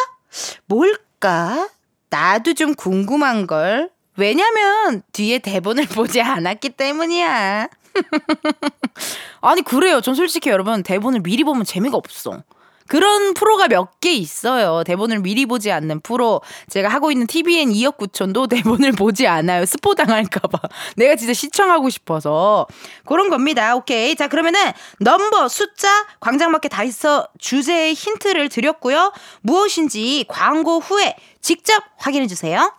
뭘까? 0.64 1.68
나도 2.08 2.54
좀 2.54 2.74
궁금한 2.74 3.46
걸. 3.46 3.90
왜냐면 4.16 5.02
뒤에 5.12 5.38
대본을 5.38 5.84
보지 5.94 6.22
않았기 6.22 6.70
때문이야. 6.70 7.68
아니, 9.42 9.60
그래요. 9.60 10.00
전 10.00 10.14
솔직히 10.14 10.48
여러분, 10.48 10.82
대본을 10.82 11.20
미리 11.20 11.44
보면 11.44 11.64
재미가 11.64 11.98
없어. 11.98 12.42
그런 12.88 13.34
프로가 13.34 13.68
몇 13.68 14.00
개 14.00 14.12
있어요. 14.12 14.84
대본을 14.84 15.20
미리 15.20 15.44
보지 15.44 15.70
않는 15.72 16.00
프로. 16.00 16.40
제가 16.70 16.88
하고 16.88 17.10
있는 17.10 17.26
TVN 17.26 17.70
2억 17.70 17.98
9천도 17.98 18.48
대본을 18.48 18.92
보지 18.92 19.26
않아요. 19.26 19.66
스포 19.66 19.94
당할까봐. 19.94 20.58
내가 20.96 21.16
진짜 21.16 21.32
시청하고 21.34 21.90
싶어서. 21.90 22.66
그런 23.04 23.28
겁니다. 23.28 23.74
오케이. 23.76 24.14
자, 24.14 24.28
그러면은 24.28 24.60
넘버, 25.00 25.48
숫자, 25.48 25.88
광장마켓 26.20 26.70
다 26.70 26.84
있어 26.84 27.26
주제의 27.38 27.94
힌트를 27.94 28.48
드렸고요. 28.48 29.12
무엇인지 29.42 30.24
광고 30.28 30.78
후에 30.78 31.16
직접 31.40 31.82
확인해 31.98 32.26
주세요. 32.28 32.72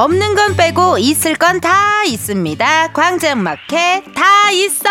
없는 0.00 0.34
건 0.34 0.56
빼고 0.56 0.96
있을 0.96 1.34
건 1.34 1.60
다 1.60 2.04
있습니다. 2.04 2.92
광장마켓 2.94 4.14
다 4.14 4.50
있어. 4.50 4.88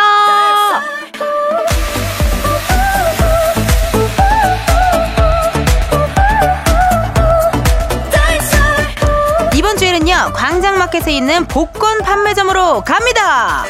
이번 9.56 9.78
주에는요 9.78 10.32
광장마켓에 10.36 11.12
있는 11.12 11.45
복권 11.45 12.00
판매점으로 12.04 12.82
갑니다. 12.84 13.65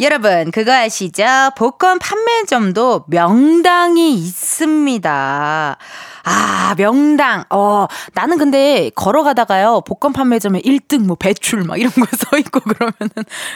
여러분 0.00 0.52
그거 0.52 0.72
아시죠? 0.72 1.24
복권 1.56 1.98
판매점도 1.98 3.04
명당이 3.08 4.14
있습니다. 4.14 5.76
아 6.24 6.74
명당. 6.76 7.44
어 7.50 7.86
나는 8.14 8.38
근데 8.38 8.90
걸어가다가요 8.94 9.80
복권 9.80 10.12
판매점에 10.12 10.60
1등 10.60 11.00
뭐 11.06 11.16
배출 11.16 11.64
막 11.64 11.78
이런 11.80 11.90
거 11.92 12.04
써 12.16 12.38
있고 12.38 12.60
그러면은 12.60 13.10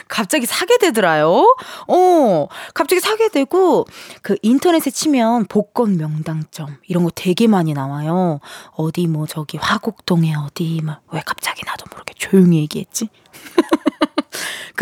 갑자기 0.09 0.47
사게 0.47 0.79
되더라요. 0.79 1.55
어 1.87 2.47
갑자기 2.75 3.01
사게 3.01 3.29
되고 3.29 3.85
그 4.23 4.37
인터넷에 4.43 4.91
치면 4.91 5.47
복권 5.47 5.97
명당점 5.97 6.77
이런 6.89 7.05
거 7.05 7.11
되게 7.15 7.47
많이 7.47 7.73
나와요. 7.73 8.41
어디 8.73 9.07
뭐 9.07 9.27
저기 9.29 9.59
화곡동에 9.59 10.35
어디 10.35 10.81
막 10.83 11.03
왜 11.13 11.21
갑자기 11.25 11.63
나도 11.67 11.85
모르게 11.91 12.15
조용히 12.15 12.59
얘기했지? 12.61 13.09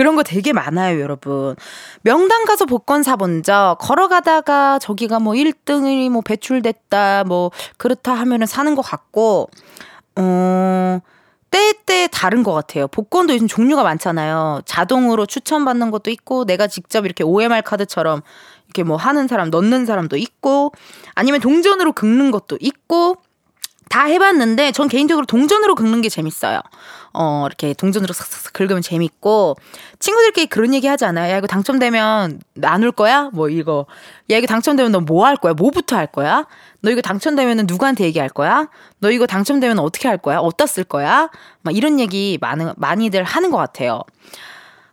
그런 0.01 0.17
거 0.17 0.23
되게 0.23 0.55
많아요, 0.55 0.99
여러분. 0.99 1.55
명당 2.01 2.47
가서 2.47 2.65
복권 2.65 3.03
사본 3.03 3.43
적, 3.43 3.77
걸어가다가 3.81 4.79
저기가 4.79 5.21
뭐 5.21 5.35
1등이 5.35 6.09
뭐 6.09 6.23
배출됐다, 6.23 7.25
뭐 7.25 7.51
그렇다 7.77 8.15
하면은 8.15 8.47
사는 8.47 8.75
것 8.75 8.81
같고, 8.81 9.51
어, 10.17 11.01
때때 11.51 12.09
다른 12.11 12.43
것 12.43 12.55
같아요. 12.55 12.89
복권도 12.89 13.35
요즘 13.35 13.47
종류가 13.47 13.83
많잖아요. 13.83 14.63
자동으로 14.65 15.27
추천받는 15.27 15.91
것도 15.91 16.11
있고, 16.11 16.47
내가 16.47 16.67
직접 16.67 17.05
이렇게 17.05 17.23
OMR 17.23 17.61
카드처럼 17.61 18.23
이렇게 18.69 18.85
뭐 18.85 18.97
하는 18.97 19.29
사람, 19.29 19.51
넣는 19.51 19.85
사람도 19.85 20.17
있고, 20.17 20.73
아니면 21.15 21.43
동전으로 21.43 21.93
긁는 21.93 22.31
것도 22.31 22.57
있고, 22.59 23.17
다 23.91 24.05
해봤는데 24.05 24.71
전 24.71 24.89
개인적으로 24.89 25.27
동전으로 25.27 25.75
긁는 25.75 26.01
게 26.01 26.09
재밌어요. 26.09 26.61
어 27.13 27.45
이렇게 27.49 27.75
동전으로 27.75 28.13
싹싹싹 28.15 28.53
긁으면 28.53 28.83
재밌고 28.83 29.57
친구들끼리 29.99 30.47
그런 30.47 30.73
얘기 30.73 30.87
하지 30.87 31.05
않아요? 31.05 31.33
야 31.35 31.39
이거 31.39 31.49
당첨되면 31.49 32.41
나눌 32.55 32.93
거야? 32.93 33.31
뭐 33.33 33.49
이거 33.49 33.87
야 34.31 34.37
이거 34.37 34.47
당첨되면 34.47 34.93
너 34.93 35.01
뭐 35.01 35.25
할 35.27 35.35
거야? 35.37 35.55
뭐부터 35.55 35.97
할 35.97 36.07
거야? 36.07 36.47
너 36.83 36.91
이거 36.93 37.01
당첨되면 37.01 37.67
누구한테 37.67 38.05
얘기할 38.05 38.29
거야? 38.29 38.69
너 39.01 39.11
이거 39.11 39.27
당첨되면 39.27 39.81
어떻게 39.81 40.07
할 40.07 40.19
거야? 40.19 40.39
어디다 40.39 40.67
쓸 40.67 40.85
거야? 40.85 41.29
막 41.63 41.77
이런 41.77 41.99
얘기 41.99 42.39
많은 42.41 42.73
많이들 42.77 43.25
하는 43.25 43.51
것 43.51 43.57
같아요. 43.59 44.03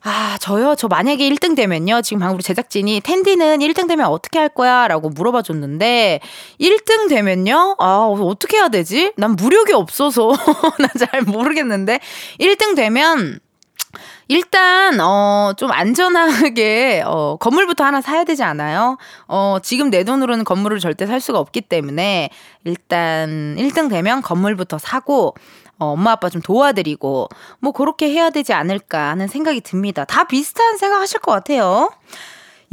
아, 0.03 0.37
저요? 0.39 0.75
저 0.75 0.87
만약에 0.87 1.27
1등 1.29 1.55
되면요. 1.55 2.01
지금 2.01 2.19
방금 2.19 2.39
제작진이 2.39 3.01
텐디는 3.01 3.59
1등 3.59 3.87
되면 3.87 4.05
어떻게 4.07 4.39
할 4.39 4.47
거야? 4.49 4.87
라고 4.87 5.09
물어봐 5.09 5.41
줬는데, 5.41 6.21
1등 6.59 7.09
되면요? 7.09 7.75
아, 7.79 7.97
어떻게 8.07 8.57
해야 8.57 8.69
되지? 8.69 9.11
난 9.17 9.35
무력이 9.35 9.73
없어서, 9.73 10.31
난 10.79 10.89
잘 10.97 11.21
모르겠는데, 11.23 11.99
1등 12.39 12.75
되면, 12.75 13.39
일단 14.27 14.99
어 14.99 15.53
좀 15.57 15.71
안전하게 15.71 17.03
어 17.05 17.37
건물부터 17.39 17.83
하나 17.85 18.01
사야 18.01 18.23
되지 18.25 18.43
않아요? 18.43 18.97
어 19.27 19.57
지금 19.63 19.89
내 19.89 20.03
돈으로는 20.03 20.43
건물을 20.43 20.79
절대 20.79 21.05
살 21.05 21.21
수가 21.21 21.39
없기 21.39 21.61
때문에 21.61 22.29
일단 22.65 23.55
1등 23.57 23.89
되면 23.89 24.21
건물부터 24.21 24.77
사고 24.77 25.35
어, 25.79 25.87
엄마 25.87 26.11
아빠 26.11 26.29
좀 26.29 26.41
도와드리고 26.41 27.29
뭐 27.59 27.71
그렇게 27.71 28.09
해야 28.09 28.29
되지 28.29 28.53
않을까 28.53 29.09
하는 29.09 29.27
생각이 29.27 29.61
듭니다. 29.61 30.05
다 30.05 30.25
비슷한 30.25 30.77
생각 30.77 30.99
하실 30.99 31.19
것 31.19 31.31
같아요. 31.31 31.91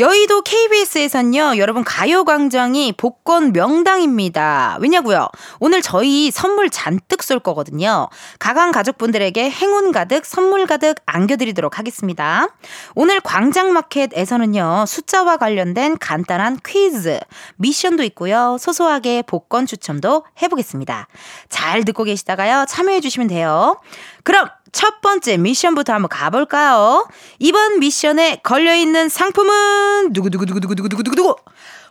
여의도 0.00 0.42
KBS에선요, 0.42 1.58
여러분 1.58 1.84
가요광장이 1.84 2.94
복권 2.96 3.52
명당입니다. 3.52 4.76
왜냐고요? 4.80 5.28
오늘 5.60 5.82
저희 5.82 6.32
선물 6.32 6.68
잔뜩 6.68 7.22
쏠 7.22 7.38
거거든요. 7.38 8.08
가강 8.40 8.72
가족분들에게 8.72 9.50
행운 9.50 9.92
가득, 9.92 10.26
선물 10.26 10.66
가득 10.66 10.96
안겨드리도록 11.06 11.78
하겠습니다. 11.78 12.48
오늘 12.96 13.20
광장마켓에서는요, 13.20 14.84
숫자와 14.88 15.36
관련된 15.36 15.98
간단한 15.98 16.58
퀴즈, 16.66 17.20
미션도 17.54 18.02
있고요, 18.02 18.56
소소하게 18.58 19.22
복권 19.22 19.64
추첨도 19.64 20.24
해보겠습니다. 20.42 21.06
잘 21.48 21.84
듣고 21.84 22.02
계시다가요, 22.02 22.66
참여해주시면 22.68 23.28
돼요. 23.28 23.80
그럼 24.24 24.48
첫 24.72 25.00
번째 25.00 25.36
미션부터 25.36 25.92
한번 25.92 26.08
가볼까요? 26.08 27.06
이번 27.38 27.78
미션에 27.78 28.40
걸려있는 28.42 29.08
상품은 29.08 30.12
두구두구두구두구두구두구두구 30.12 31.36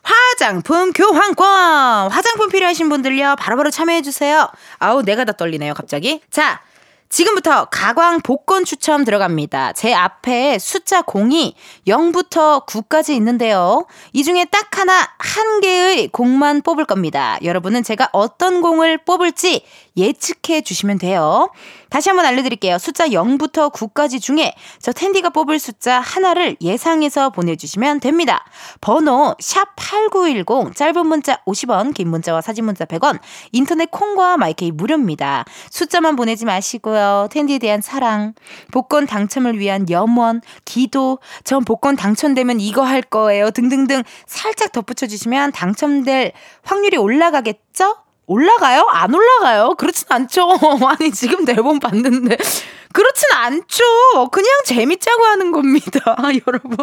화장품 0.04 0.92
교환권 0.92 2.12
화장품 2.12 2.50
필요하신 2.50 2.90
분들요 2.90 3.38
바로바로 3.38 3.72
참여해주세요 3.72 4.50
아우 4.80 5.02
내가 5.02 5.24
다 5.24 5.32
떨리네요 5.32 5.74
갑자기 5.74 6.20
자 6.30 6.60
지금부터 7.14 7.66
가광 7.66 8.22
복권 8.22 8.66
추첨 8.66 9.06
들어갑니다. 9.06 9.74
제 9.74 9.94
앞에 9.94 10.58
숫자 10.58 11.04
0이 11.04 11.54
0부터 11.86 12.66
9까지 12.66 13.12
있는데요. 13.12 13.86
이 14.14 14.24
중에 14.24 14.46
딱 14.46 14.76
하나, 14.80 15.12
한 15.20 15.62
개의 15.62 16.08
공만 16.08 16.64
뽑을 16.64 16.86
겁니다. 16.86 17.38
여러분은 17.44 17.84
제가 17.84 18.10
어떤 18.14 18.62
공을 18.62 19.06
뽑을지 19.06 19.64
예측해 19.96 20.62
주시면 20.62 20.98
돼요. 20.98 21.50
다시 21.90 22.10
한번 22.10 22.26
알려드릴게요. 22.26 22.78
숫자 22.78 23.08
0부터 23.08 23.72
9까지 23.72 24.20
중에 24.22 24.54
저 24.80 24.92
텐디가 24.92 25.30
뽑을 25.30 25.60
숫자 25.60 26.00
하나를 26.00 26.58
예상해서 26.62 27.30
보내주시면 27.30 28.00
됩니다. 28.00 28.46
번호 28.82 29.36
샵8910 29.40 30.76
짧은 30.76 31.08
문자 31.08 31.38
50원 31.46 31.94
긴 31.94 32.10
문자와 32.10 32.42
사진 32.42 32.66
문자 32.66 32.86
100원 32.86 33.20
인터넷 33.52 33.92
콩과 33.92 34.38
마이케이 34.38 34.72
무료입니다. 34.72 35.46
숫자만 35.70 36.16
보내지 36.16 36.46
마시고요. 36.46 37.28
텐디에 37.32 37.60
대한 37.60 37.82
사랑 37.82 38.34
복권 38.72 39.06
당첨을 39.06 39.60
위한 39.60 39.90
염원 39.90 40.42
기도 40.66 41.20
전 41.44 41.64
복권 41.64 41.96
당첨되면 41.96 42.60
이거 42.60 42.84
할 42.84 43.02
거예요 43.02 43.52
등등등 43.52 44.04
살짝 44.26 44.72
덧붙여 44.72 45.08
주시면 45.08 45.52
당첨될 45.52 46.32
확률이 46.64 46.98
올라가겠죠? 46.98 48.03
올라가요? 48.26 48.88
안 48.90 49.14
올라가요? 49.14 49.76
그렇진 49.76 50.06
않죠. 50.10 50.48
아니, 50.88 51.12
지금 51.12 51.46
대본 51.46 51.80
봤는데. 51.80 52.38
그렇진 52.94 53.24
않죠. 53.34 54.30
그냥 54.32 54.50
재밌자고 54.66 55.24
하는 55.26 55.52
겁니다. 55.52 56.16
여러분. 56.48 56.78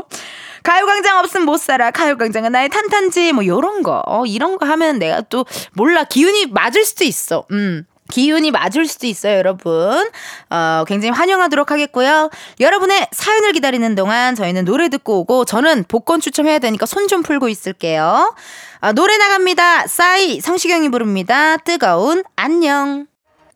가요광장 0.62 1.18
없으면 1.18 1.46
못 1.46 1.58
살아. 1.58 1.90
가요광장은 1.90 2.52
나의 2.52 2.68
탄탄지. 2.68 3.32
뭐, 3.32 3.46
요런 3.46 3.82
거. 3.82 4.02
어, 4.06 4.26
이런 4.26 4.58
거 4.58 4.66
하면 4.66 4.98
내가 4.98 5.22
또, 5.22 5.46
몰라. 5.72 6.04
기운이 6.04 6.46
맞을 6.46 6.84
수도 6.84 7.04
있어. 7.04 7.46
음. 7.52 7.86
기운이 8.10 8.50
맞을 8.50 8.86
수도 8.86 9.06
있어요, 9.06 9.36
여러분. 9.38 10.04
어, 10.50 10.84
굉장히 10.88 11.12
환영하도록 11.12 11.70
하겠고요. 11.70 12.28
여러분의 12.58 13.06
사연을 13.12 13.52
기다리는 13.52 13.94
동안 13.94 14.34
저희는 14.34 14.64
노래 14.64 14.88
듣고 14.88 15.20
오고, 15.20 15.44
저는 15.44 15.84
복권 15.86 16.20
추첨해야 16.20 16.58
되니까 16.58 16.86
손 16.86 17.06
좀 17.06 17.22
풀고 17.22 17.48
있을게요. 17.48 18.34
아, 18.82 18.92
노래 18.92 19.18
나갑니다. 19.18 19.86
싸이 19.88 20.40
성시경이 20.40 20.88
부릅니다. 20.88 21.58
뜨거운 21.58 22.22
안녕. 22.34 23.06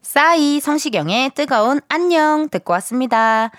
싸이 0.03 0.61
성시경의 0.61 1.31
뜨거운 1.35 1.81
안녕 1.89 2.51
듣고 2.51 2.75
왔습니다. 2.75 3.51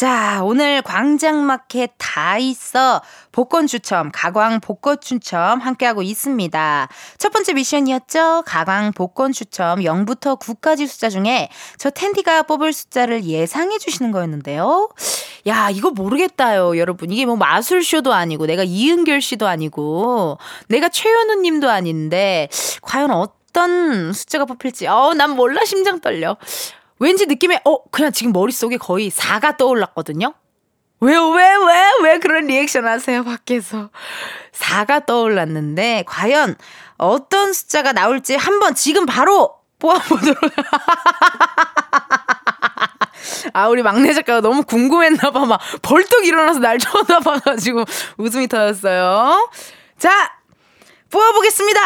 자, 0.00 0.40
오늘 0.42 0.80
광장마켓 0.80 1.90
다 1.98 2.38
있어. 2.38 3.02
복권 3.32 3.66
추첨, 3.66 4.10
가광 4.10 4.60
복권 4.60 4.98
추첨 4.98 5.60
함께하고 5.60 6.00
있습니다. 6.02 6.88
첫 7.18 7.30
번째 7.30 7.52
미션이었죠. 7.52 8.44
가광 8.46 8.92
복권 8.92 9.32
추첨 9.32 9.80
0부터 9.80 10.40
9까지 10.40 10.86
숫자 10.86 11.10
중에 11.10 11.50
저 11.76 11.90
텐디가 11.90 12.44
뽑을 12.44 12.72
숫자를 12.72 13.24
예상해 13.24 13.76
주시는 13.76 14.10
거였는데요. 14.10 14.88
야, 15.48 15.68
이거 15.68 15.90
모르겠다요, 15.90 16.78
여러분. 16.78 17.10
이게 17.10 17.26
뭐 17.26 17.36
마술쇼도 17.36 18.14
아니고, 18.14 18.46
내가 18.46 18.64
이은결 18.64 19.20
씨도 19.20 19.46
아니고, 19.46 20.38
내가 20.68 20.88
최현우 20.88 21.42
님도 21.42 21.68
아닌데, 21.68 22.48
과연 22.80 23.10
어떤 23.10 24.14
숫자가 24.14 24.46
뽑힐지. 24.46 24.86
어, 24.86 25.12
난 25.12 25.32
몰라, 25.32 25.62
심장 25.66 26.00
떨려. 26.00 26.38
왠지 27.00 27.26
느낌에, 27.26 27.60
어, 27.64 27.82
그냥 27.90 28.12
지금 28.12 28.32
머릿속에 28.32 28.76
거의 28.76 29.10
4가 29.10 29.56
떠올랐거든요? 29.56 30.34
왜요, 31.00 31.30
왜, 31.30 31.44
왜, 31.56 31.90
왜 32.02 32.18
그런 32.18 32.46
리액션 32.46 32.86
하세요, 32.86 33.24
밖에서. 33.24 33.88
4가 34.52 35.06
떠올랐는데, 35.06 36.04
과연 36.06 36.56
어떤 36.98 37.54
숫자가 37.54 37.92
나올지 37.92 38.36
한번 38.36 38.74
지금 38.74 39.06
바로 39.06 39.54
뽑아보도록. 39.78 40.38
아, 43.54 43.68
우리 43.68 43.82
막내 43.82 44.12
작가가 44.12 44.42
너무 44.42 44.62
궁금했나 44.62 45.30
봐. 45.30 45.46
막 45.46 45.58
벌떡 45.80 46.26
일어나서 46.26 46.58
날 46.60 46.78
쳐다봐 46.78 47.40
가지고 47.40 47.84
웃음이 48.18 48.46
터졌어요. 48.46 49.50
자, 49.98 50.32
뽑아보겠습니다! 51.10 51.80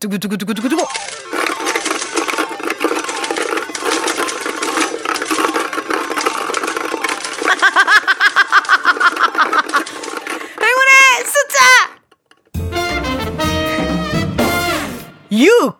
두구두구두구두구두구. 0.00 0.84
6! 15.36 15.76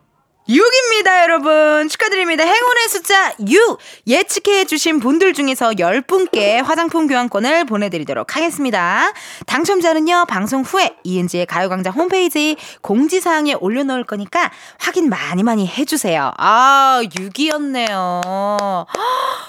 6입니다, 0.51 1.23
여러분. 1.23 1.89
축하드립니다. 1.89 2.45
행운의 2.45 2.89
숫자 2.89 3.33
6! 3.41 3.79
예측해주신 4.07 5.01
분들 5.01 5.33
중에서 5.33 5.71
10분께 5.71 6.63
화장품 6.63 7.07
교환권을 7.07 7.65
보내드리도록 7.65 8.37
하겠습니다. 8.37 9.11
당첨자는요, 9.47 10.27
방송 10.29 10.61
후에 10.61 10.95
이은지의 11.05 11.47
가요광장 11.47 11.95
홈페이지 11.95 12.57
공지사항에 12.83 13.55
올려놓을 13.55 14.05
거니까 14.05 14.53
확인 14.79 15.09
많이 15.09 15.43
많이 15.43 15.67
해주세요. 15.67 16.33
아, 16.37 17.01
6이었네요. 17.03 17.97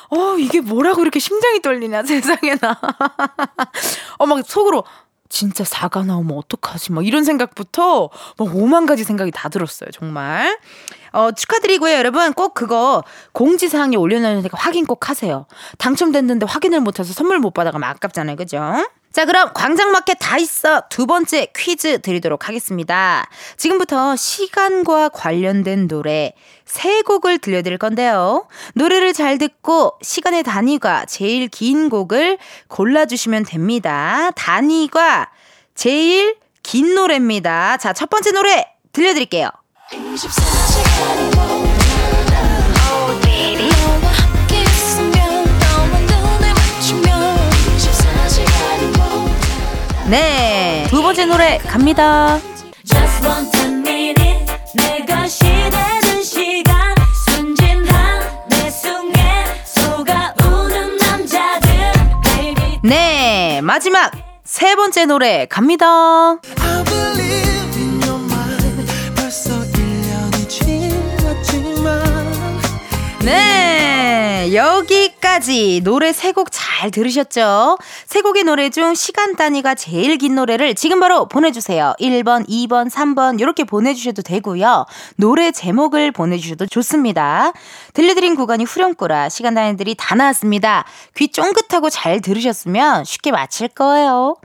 어, 0.10 0.36
이게 0.39 0.62
뭐라고 0.62 1.01
이렇게 1.01 1.20
심장이 1.20 1.62
떨리냐, 1.62 2.03
세상에나. 2.08 2.80
어, 4.20 4.26
막 4.26 4.41
속으로. 4.47 4.86
진짜 5.30 5.63
사가 5.63 6.03
나오면 6.03 6.38
어떡하지? 6.38 6.91
막 6.93 7.05
이런 7.05 7.23
생각부터 7.23 8.09
막 8.38 8.55
오만 8.55 8.86
가지 8.86 9.03
생각이 9.03 9.32
다 9.32 9.49
들었어요, 9.49 9.89
정말. 9.91 10.57
어, 11.11 11.32
축하드리고요, 11.32 11.93
여러분. 11.93 12.34
꼭 12.34 12.53
그거 12.53 13.03
공지사항에 13.34 13.95
올려놓으니까 13.97 14.57
확인 14.59 14.86
꼭 14.86 15.09
하세요. 15.09 15.45
당첨됐는데 15.78 16.45
확인을 16.45 16.82
못해서 16.82 17.13
선물 17.13 17.39
못 17.39 17.53
받아가면 17.53 17.89
아깝잖아요, 17.89 18.36
그죠? 18.36 18.88
자, 19.18 19.26
그럼 19.26 19.49
광장마켓 19.51 20.18
다 20.20 20.38
있어 20.38 20.84
두 20.91 21.07
번째 21.07 21.47
퀴즈 21.55 22.01
드리도록 22.01 22.47
하겠습니다. 22.47 23.28
지금부터 23.57 24.15
시간과 24.15 25.09
관련된 25.09 25.88
노래 25.88 26.34
세 26.65 27.01
곡을 27.01 27.39
들려드릴 27.39 27.80
건데요. 27.80 28.47
노래를 28.76 29.13
잘 29.13 29.39
듣고 29.39 29.93
시간의 30.03 30.43
단위가 30.43 31.05
제일 31.05 31.47
긴 31.47 31.89
곡을 31.89 32.38
골라주시면 32.68 33.45
됩니다. 33.45 34.30
단위가 34.36 35.32
제일 35.74 36.36
긴 36.61 36.93
노래입니다. 36.93 37.78
자, 37.78 37.93
첫 37.93 38.11
번째 38.11 38.34
노래 38.34 38.68
들려드릴게요. 38.93 39.49
24시간이 39.93 41.36
너 41.36 41.57
네. 50.10 50.86
두 50.89 51.01
번째 51.01 51.26
노래 51.26 51.58
갑니다. 51.58 52.39
네. 62.84 63.60
마지막 63.62 64.12
세 64.45 64.76
번째 64.76 65.05
노래 65.05 65.45
갑니다. 65.45 66.38
I 73.30 73.57
네, 74.48 74.56
여기까지 74.56 75.82
노래 75.84 76.14
세 76.14 76.32
곡 76.32 76.48
잘 76.52 76.91
들으셨죠? 76.91 77.78
세 78.06 78.22
곡의 78.22 78.43
노래 78.45 78.70
중 78.70 78.93
시간 78.93 79.36
단위가 79.36 79.76
제일 79.76 80.18
긴 80.18 80.36
노래를 80.36 80.74
지금 80.76 81.00
바로 81.02 81.28
보내주세요. 81.28 81.93
1번, 82.00 82.48
2번, 82.48 82.89
3번 82.89 83.41
이렇게 83.41 83.64
보내주셔도 83.66 84.22
되고요. 84.22 84.86
노래 85.18 85.52
제목을 85.52 86.12
보내주셔도 86.12 86.66
좋습니다. 86.66 87.52
들려드린 87.93 88.36
구간이 88.36 88.64
후렴구라 88.64 89.30
시간 89.30 89.54
단위들이 89.56 89.95
다 89.95 90.16
나왔습니다. 90.16 90.86
귀 91.18 91.28
쫑긋하고 91.30 91.89
잘 91.89 92.22
들으셨으면 92.22 93.04
쉽게 93.04 93.32
맞힐 93.32 93.68
거예요. 93.70 94.38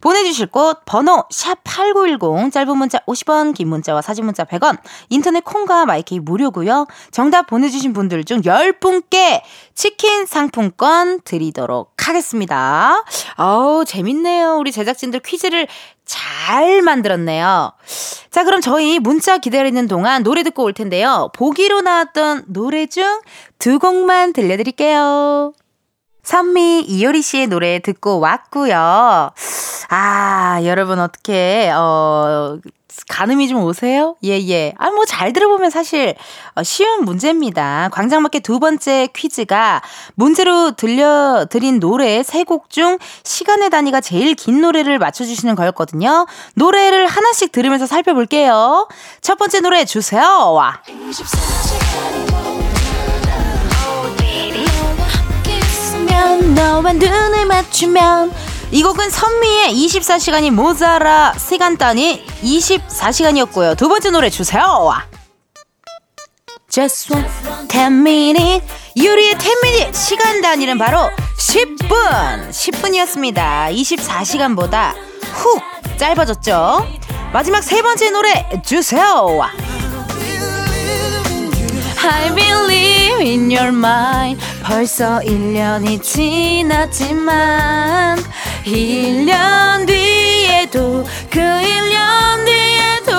보내주실 0.00 0.46
곳 0.46 0.84
번호 0.86 1.24
샵8910 1.32 2.52
짧은 2.52 2.76
문자 2.76 2.98
50원 3.00 3.54
긴 3.54 3.68
문자와 3.68 4.02
사진 4.02 4.24
문자 4.24 4.44
100원 4.44 4.78
인터넷 5.08 5.44
콩과 5.44 5.86
마이케이 5.86 6.20
무료고요. 6.20 6.86
정답 7.10 7.46
보내주신 7.46 7.92
분들 7.92 8.24
중 8.24 8.40
10분께 8.40 9.42
치킨 9.74 10.26
상품권 10.26 11.20
드리도록 11.22 11.94
하겠습니다. 11.98 13.04
어우 13.36 13.84
재밌네요. 13.84 14.56
우리 14.56 14.72
제작진들 14.72 15.20
퀴즈를 15.20 15.66
잘 16.04 16.82
만들었네요. 16.82 17.72
자 18.30 18.44
그럼 18.44 18.60
저희 18.60 18.98
문자 18.98 19.38
기다리는 19.38 19.86
동안 19.86 20.22
노래 20.22 20.42
듣고 20.42 20.64
올 20.64 20.72
텐데요. 20.72 21.30
보기로 21.34 21.82
나왔던 21.82 22.44
노래 22.48 22.86
중 22.86 23.20
두 23.60 23.78
곡만 23.78 24.32
들려드릴게요. 24.32 25.52
선미 26.22 26.82
이효리 26.82 27.22
씨의 27.22 27.46
노래 27.48 27.78
듣고 27.80 28.20
왔고요. 28.20 29.30
아, 29.88 30.60
여러분 30.64 30.98
어떻게 31.00 31.70
어 31.74 32.58
가늠이 33.08 33.48
좀 33.48 33.62
오세요? 33.64 34.16
예, 34.24 34.38
예. 34.48 34.74
아, 34.78 34.90
뭐 34.90 35.04
잘 35.06 35.32
들어보면 35.32 35.70
사실 35.70 36.14
어, 36.54 36.62
쉬운 36.62 37.04
문제입니다. 37.04 37.88
광장마켓 37.92 38.42
두 38.42 38.58
번째 38.60 39.08
퀴즈가 39.14 39.80
문제로 40.14 40.72
들려드린 40.72 41.80
노래 41.80 42.22
세 42.22 42.44
곡 42.44 42.68
중 42.70 42.98
시간의 43.24 43.70
단위가 43.70 44.00
제일 44.00 44.34
긴 44.34 44.60
노래를 44.60 44.98
맞춰주시는 44.98 45.54
거였거든요. 45.56 46.26
노래를 46.54 47.06
하나씩 47.06 47.50
들으면서 47.52 47.86
살펴볼게요. 47.86 48.86
첫 49.22 49.38
번째 49.38 49.60
노래 49.60 49.84
주세요. 49.84 50.22
와. 50.52 50.80
24시간이 50.86 52.30
너 52.32 52.39
있으면 56.20 56.54
너와 56.54 56.92
눈을 56.92 57.46
맞추면 57.46 58.32
이 58.70 58.82
곡은 58.82 59.10
선미의 59.10 59.74
24시간이 59.74 60.50
모자라 60.50 61.34
시간 61.38 61.76
단위 61.76 62.24
24시간이었고요. 62.42 63.76
두 63.76 63.88
번째 63.88 64.10
노래 64.10 64.30
주세요. 64.30 64.92
Just 66.68 67.12
one 67.12 67.26
10 67.68 67.78
minute 67.86 68.66
유리의 68.96 69.36
10 69.38 69.50
minute 69.64 69.98
시간 69.98 70.40
단위는 70.40 70.78
바로 70.78 71.10
10분 71.38 72.50
10분이었습니다. 72.50 73.74
24시간보다 73.74 74.92
훅 75.32 75.98
짧아졌죠. 75.98 76.86
마지막 77.32 77.62
세 77.62 77.82
번째 77.82 78.10
노래 78.10 78.62
주세요. 78.64 79.40
I 82.02 82.30
believe 82.34 83.20
in 83.20 83.50
your 83.50 83.68
mind. 83.68 84.40
벌써 84.64 85.20
1년이 85.20 86.02
지났지만 86.02 88.18
1년 88.64 89.86
뒤에도 89.86 91.04
그 91.30 91.38
1년 91.40 92.46
뒤에도 92.46 93.12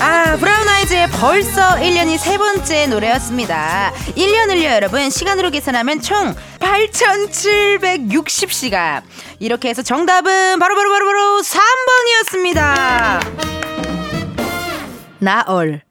아 0.00 0.36
브라운 0.38 0.66
아이즈의 0.68 1.08
벌써 1.10 1.76
1년이 1.76 2.16
세 2.18 2.38
번째 2.38 2.86
노래였습니다. 2.86 3.92
1년을요 4.16 4.64
여러분. 4.64 5.10
시간으로 5.10 5.50
계산하면 5.50 6.00
총 6.00 6.34
8760시간. 6.60 9.02
이렇게 9.40 9.68
해서 9.68 9.82
정답은 9.82 10.58
바로바로 10.58 10.90
바로바로 10.90 11.42
3번이었습니다. 11.42 13.20
나얼 15.18 15.82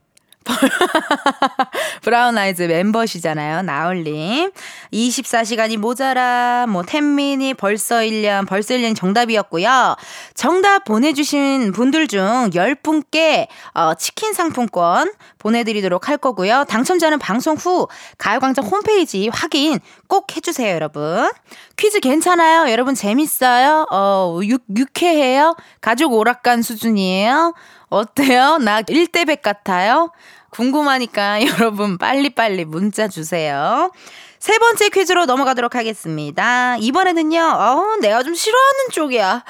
브라운 2.01 2.37
아이즈 2.37 2.63
멤버시잖아요. 2.63 3.63
나얼님. 3.63 4.51
24시간이 4.93 5.77
모자라, 5.77 6.65
뭐, 6.67 6.83
텐민이 6.83 7.53
벌써 7.53 7.97
1년, 7.97 8.47
벌써 8.47 8.73
1년 8.75 8.95
정답이었고요. 8.95 9.95
정답 10.33 10.85
보내주신 10.85 11.71
분들 11.71 12.07
중 12.07 12.49
10분께, 12.51 13.47
어, 13.73 13.93
치킨 13.95 14.33
상품권 14.33 15.11
보내드리도록 15.39 16.09
할 16.09 16.17
거고요. 16.17 16.65
당첨자는 16.67 17.19
방송 17.19 17.55
후 17.55 17.87
가요광장 18.17 18.65
홈페이지 18.65 19.29
확인 19.31 19.79
꼭 20.07 20.35
해주세요, 20.35 20.73
여러분. 20.73 21.29
퀴즈 21.75 21.99
괜찮아요? 21.99 22.71
여러분 22.71 22.95
재밌어요? 22.95 23.85
어, 23.91 24.39
유, 24.43 24.57
유쾌해요? 24.75 25.55
가족 25.81 26.13
오락관 26.13 26.61
수준이에요? 26.61 27.53
어때요? 27.89 28.57
나 28.57 28.81
1대100 28.81 29.41
같아요? 29.41 30.11
궁금하니까 30.49 31.39
여러분 31.45 31.97
빨리빨리 31.97 32.65
문자 32.65 33.07
주세요. 33.07 33.91
세 34.39 34.57
번째 34.59 34.89
퀴즈로 34.89 35.25
넘어가도록 35.25 35.75
하겠습니다. 35.75 36.77
이번에는요, 36.77 37.41
어, 37.41 37.95
내가 38.01 38.21
좀 38.21 38.35
싫어하는 38.35 38.89
쪽이야. 38.91 39.43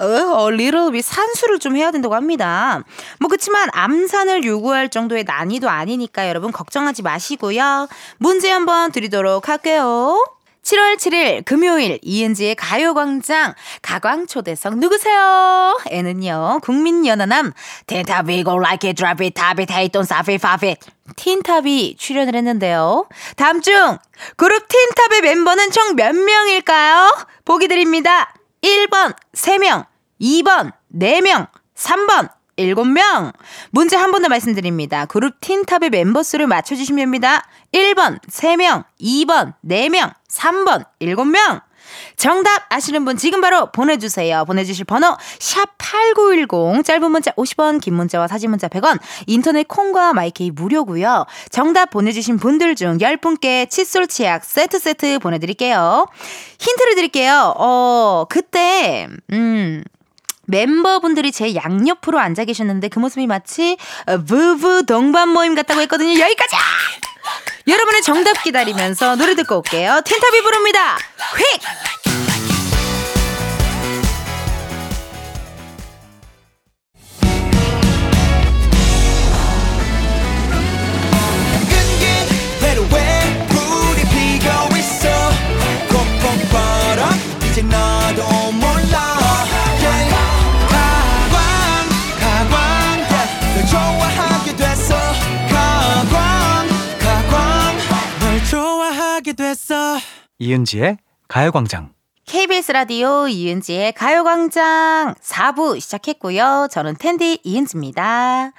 어, 0.00 0.04
어, 0.04 0.50
bit 0.50 1.00
산수를 1.00 1.60
좀 1.60 1.76
해야 1.76 1.92
된다고 1.92 2.16
합니다. 2.16 2.82
뭐, 3.20 3.28
그치만 3.28 3.68
암산을 3.72 4.44
요구할 4.44 4.88
정도의 4.88 5.24
난이도 5.24 5.68
아니니까 5.68 6.28
여러분 6.28 6.50
걱정하지 6.50 7.02
마시고요. 7.02 7.88
문제 8.18 8.50
한번 8.50 8.90
드리도록 8.90 9.48
할게요. 9.48 10.18
7월 10.62 10.96
7일 10.96 11.44
금요일 11.44 11.98
이은지의 12.02 12.54
가요광장 12.54 13.54
가광초대석 13.82 14.78
누구세요? 14.78 15.76
에는요 15.90 16.60
국민연하남 16.62 17.52
텐타비 17.86 18.44
go 18.44 18.58
like 18.58 18.88
it 18.88 18.96
drop 18.96 19.22
it 19.24 19.34
stop 20.02 20.32
it 20.32 20.40
pop 20.40 20.64
it 20.66 20.88
틴탑이 21.16 21.96
출연을 21.98 22.36
했는데요 22.36 23.08
다음 23.36 23.60
중 23.60 23.98
그룹 24.36 24.68
틴탑의 24.68 25.22
멤버는 25.22 25.70
총 25.72 25.96
몇 25.96 26.14
명일까요? 26.14 27.12
보기 27.44 27.66
드립니다 27.66 28.32
1번 28.62 29.16
3명 29.34 29.86
2번 30.20 30.72
4명 30.94 31.48
3번 31.74 32.30
7명. 32.58 33.32
문제 33.70 33.96
한 33.96 34.10
번 34.12 34.22
더 34.22 34.28
말씀드립니다. 34.28 35.06
그룹 35.06 35.40
틴탑의 35.40 35.90
멤버 35.90 36.22
수를 36.22 36.46
맞춰주시면 36.46 36.98
됩니다. 37.02 37.44
1번 37.72 38.20
3명, 38.28 38.84
2번 39.00 39.54
4명, 39.66 40.12
3번 40.28 40.84
7명. 41.00 41.62
정답 42.16 42.62
아시는 42.70 43.04
분 43.04 43.16
지금 43.16 43.40
바로 43.40 43.70
보내주세요. 43.72 44.44
보내주실 44.46 44.84
번호 44.86 45.16
샵8910 45.38 46.84
짧은 46.84 47.10
문자 47.10 47.32
50원 47.32 47.80
긴 47.80 47.94
문자와 47.94 48.28
사진 48.28 48.50
문자 48.50 48.68
100원 48.68 48.98
인터넷 49.26 49.66
콩과 49.68 50.12
마이케이 50.14 50.50
무료고요. 50.50 51.26
정답 51.50 51.90
보내주신 51.90 52.38
분들 52.38 52.76
중 52.76 52.98
10분께 52.98 53.68
칫솔 53.68 54.06
치약 54.06 54.44
세트 54.44 54.78
세트 54.78 55.18
보내드릴게요. 55.18 56.06
힌트를 56.58 56.94
드릴게요. 56.94 57.54
어 57.58 58.24
그때 58.28 59.08
음 59.32 59.82
멤버분들이 60.46 61.32
제 61.32 61.54
양옆으로 61.54 62.18
앉아 62.18 62.44
계셨는데 62.44 62.88
그 62.88 62.98
모습이 62.98 63.26
마치 63.26 63.76
어, 64.06 64.18
부부 64.18 64.84
동반 64.86 65.28
모임 65.28 65.54
같다고 65.54 65.80
했거든요. 65.82 66.18
여기까지! 66.18 66.56
여러분의 67.68 68.02
정답 68.02 68.42
기다리면서 68.42 69.16
노래 69.16 69.34
듣고 69.34 69.58
올게요. 69.58 70.00
틴탑이 70.04 70.42
부릅니다. 70.42 70.96
휙! 71.36 72.01
이은지의 100.42 100.98
가요광장. 101.28 101.92
KBS 102.26 102.72
라디오 102.72 103.28
이은지의 103.28 103.92
가요광장 103.92 105.14
4부 105.22 105.78
시작했고요. 105.80 106.66
저는 106.68 106.96
텐디 106.98 107.38
이은지입니다. 107.44 108.50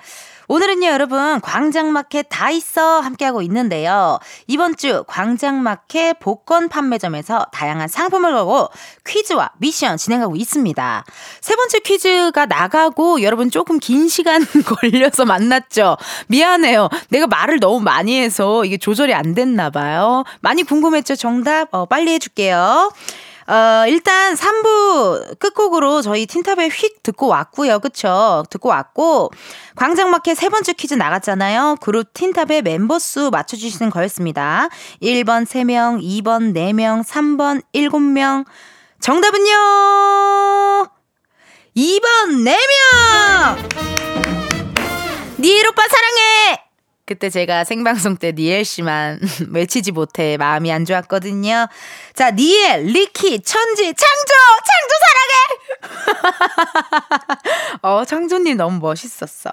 오늘은요, 0.54 0.86
여러분, 0.86 1.42
광장마켓 1.42 2.28
다 2.30 2.52
있어 2.52 3.00
함께하고 3.00 3.42
있는데요. 3.42 4.20
이번 4.46 4.76
주 4.76 5.04
광장마켓 5.08 6.20
복권 6.20 6.70
판매점에서 6.70 7.48
다양한 7.52 7.88
상품을 7.88 8.32
걸고 8.34 8.70
퀴즈와 9.04 9.54
미션 9.58 9.98
진행하고 9.98 10.36
있습니다. 10.36 11.06
세 11.42 11.56
번째 11.56 11.80
퀴즈가 11.80 12.46
나가고 12.46 13.24
여러분 13.24 13.50
조금 13.50 13.80
긴 13.80 14.08
시간 14.08 14.46
걸려서 14.64 15.26
만났죠. 15.26 15.98
미안해요. 16.28 16.88
내가 17.10 17.26
말을 17.26 17.60
너무 17.60 17.80
많이 17.80 18.22
해서 18.22 18.64
이게 18.64 18.78
조절이 18.78 19.12
안 19.16 19.34
됐나 19.34 19.72
봐요. 19.72 20.24
많이 20.42 20.62
궁금했죠? 20.62 21.16
정답? 21.16 21.70
어, 21.72 21.88
빨리 21.88 22.12
해줄게요. 22.14 22.92
어, 23.48 23.86
일단 23.88 24.36
3부 24.36 25.40
끝곡으로 25.40 26.02
저희 26.02 26.26
틴탑의 26.26 26.70
휙 26.70 27.04
듣고 27.04 27.28
왔고요. 27.28 27.80
그쵸? 27.80 28.44
듣고 28.50 28.70
왔고, 28.70 29.32
광장마켓 29.76 30.38
세 30.38 30.50
번째 30.50 30.74
퀴즈 30.74 30.94
나갔잖아요. 30.94 31.78
그룹 31.82 32.14
틴탑의 32.14 32.62
멤버 32.62 33.00
수 33.00 33.30
맞춰주시는 33.32 33.90
거였습니다. 33.90 34.70
1번 35.02 35.46
3명, 35.46 36.02
2번 36.02 36.54
4명, 36.54 37.04
3번 37.04 37.62
7명. 37.74 38.46
정답은요! 39.02 39.52
2번 41.76 42.46
4명! 42.46 43.58
니엘 45.40 45.68
오빠 45.68 45.84
사랑해! 45.90 46.63
그때 47.06 47.30
제가 47.30 47.66
생방송 47.66 48.16
때 48.16 48.32
니엘 48.32 48.64
씨만 48.64 49.20
외치지 49.52 49.92
못해 49.92 50.38
마음이 50.38 50.72
안 50.72 50.86
좋았거든요. 50.86 51.68
자, 52.14 52.32
니엘, 52.32 52.84
리키, 52.86 53.42
천지, 53.42 53.94
창조! 53.94 54.34
창조 54.64 54.94
사랑해! 55.04 55.40
어, 57.82 58.06
창조님 58.06 58.56
너무 58.56 58.80
멋있었어. 58.80 59.52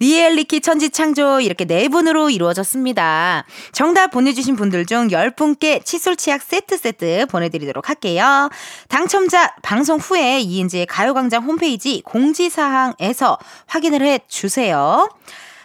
니엘, 0.00 0.34
리키, 0.34 0.62
천지, 0.62 0.90
창조 0.90 1.40
이렇게 1.40 1.64
네 1.64 1.86
분으로 1.88 2.30
이루어졌습니다. 2.30 3.44
정답 3.70 4.10
보내주신 4.10 4.56
분들 4.56 4.86
중 4.86 5.08
10분께 5.08 5.84
칫솔 5.84 6.16
치약 6.16 6.42
세트 6.42 6.76
세트 6.76 7.26
보내드리도록 7.26 7.88
할게요. 7.88 8.48
당첨자 8.88 9.54
방송 9.62 9.98
후에 9.98 10.40
이은지의 10.40 10.86
가요광장 10.86 11.44
홈페이지 11.44 12.02
공지사항에서 12.04 13.38
확인을 13.66 14.02
해 14.02 14.20
주세요. 14.26 15.08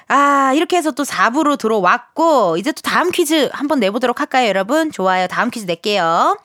아, 0.07 0.53
이렇게 0.53 0.77
해서 0.77 0.91
또 0.91 1.03
4부로 1.03 1.57
들어왔고, 1.57 2.57
이제 2.57 2.71
또 2.71 2.81
다음 2.81 3.11
퀴즈 3.11 3.49
한번 3.53 3.79
내보도록 3.79 4.19
할까요, 4.19 4.47
여러분? 4.47 4.91
좋아요. 4.91 5.27
다음 5.27 5.49
퀴즈 5.49 5.65
낼게요. 5.65 6.37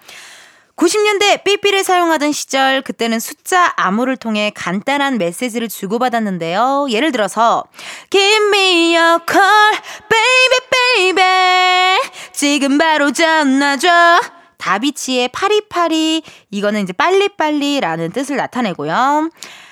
90년대 0.77 1.45
삐삐를 1.45 1.85
사용하던 1.85 2.33
시절, 2.33 2.81
그때는 2.81 3.21
숫자 3.21 3.75
암호를 3.77 4.17
통해 4.17 4.51
간단한 4.55 5.19
메시지를 5.19 5.69
주고받았는데요. 5.69 6.87
예를 6.89 7.13
들어서, 7.13 7.65
Give 8.09 8.47
me 8.47 8.97
your 8.97 9.21
call, 9.31 9.79
baby, 10.09 11.15
baby. 11.15 11.99
지금 12.33 12.79
바로 12.79 13.13
전화줘. 13.13 14.21
다비치의 14.57 15.29
파리파리. 15.29 16.23
이거는 16.51 16.83
이제 16.83 16.93
빨리빨리라는 16.95 18.13
뜻을 18.13 18.37
나타내고요. 18.37 19.31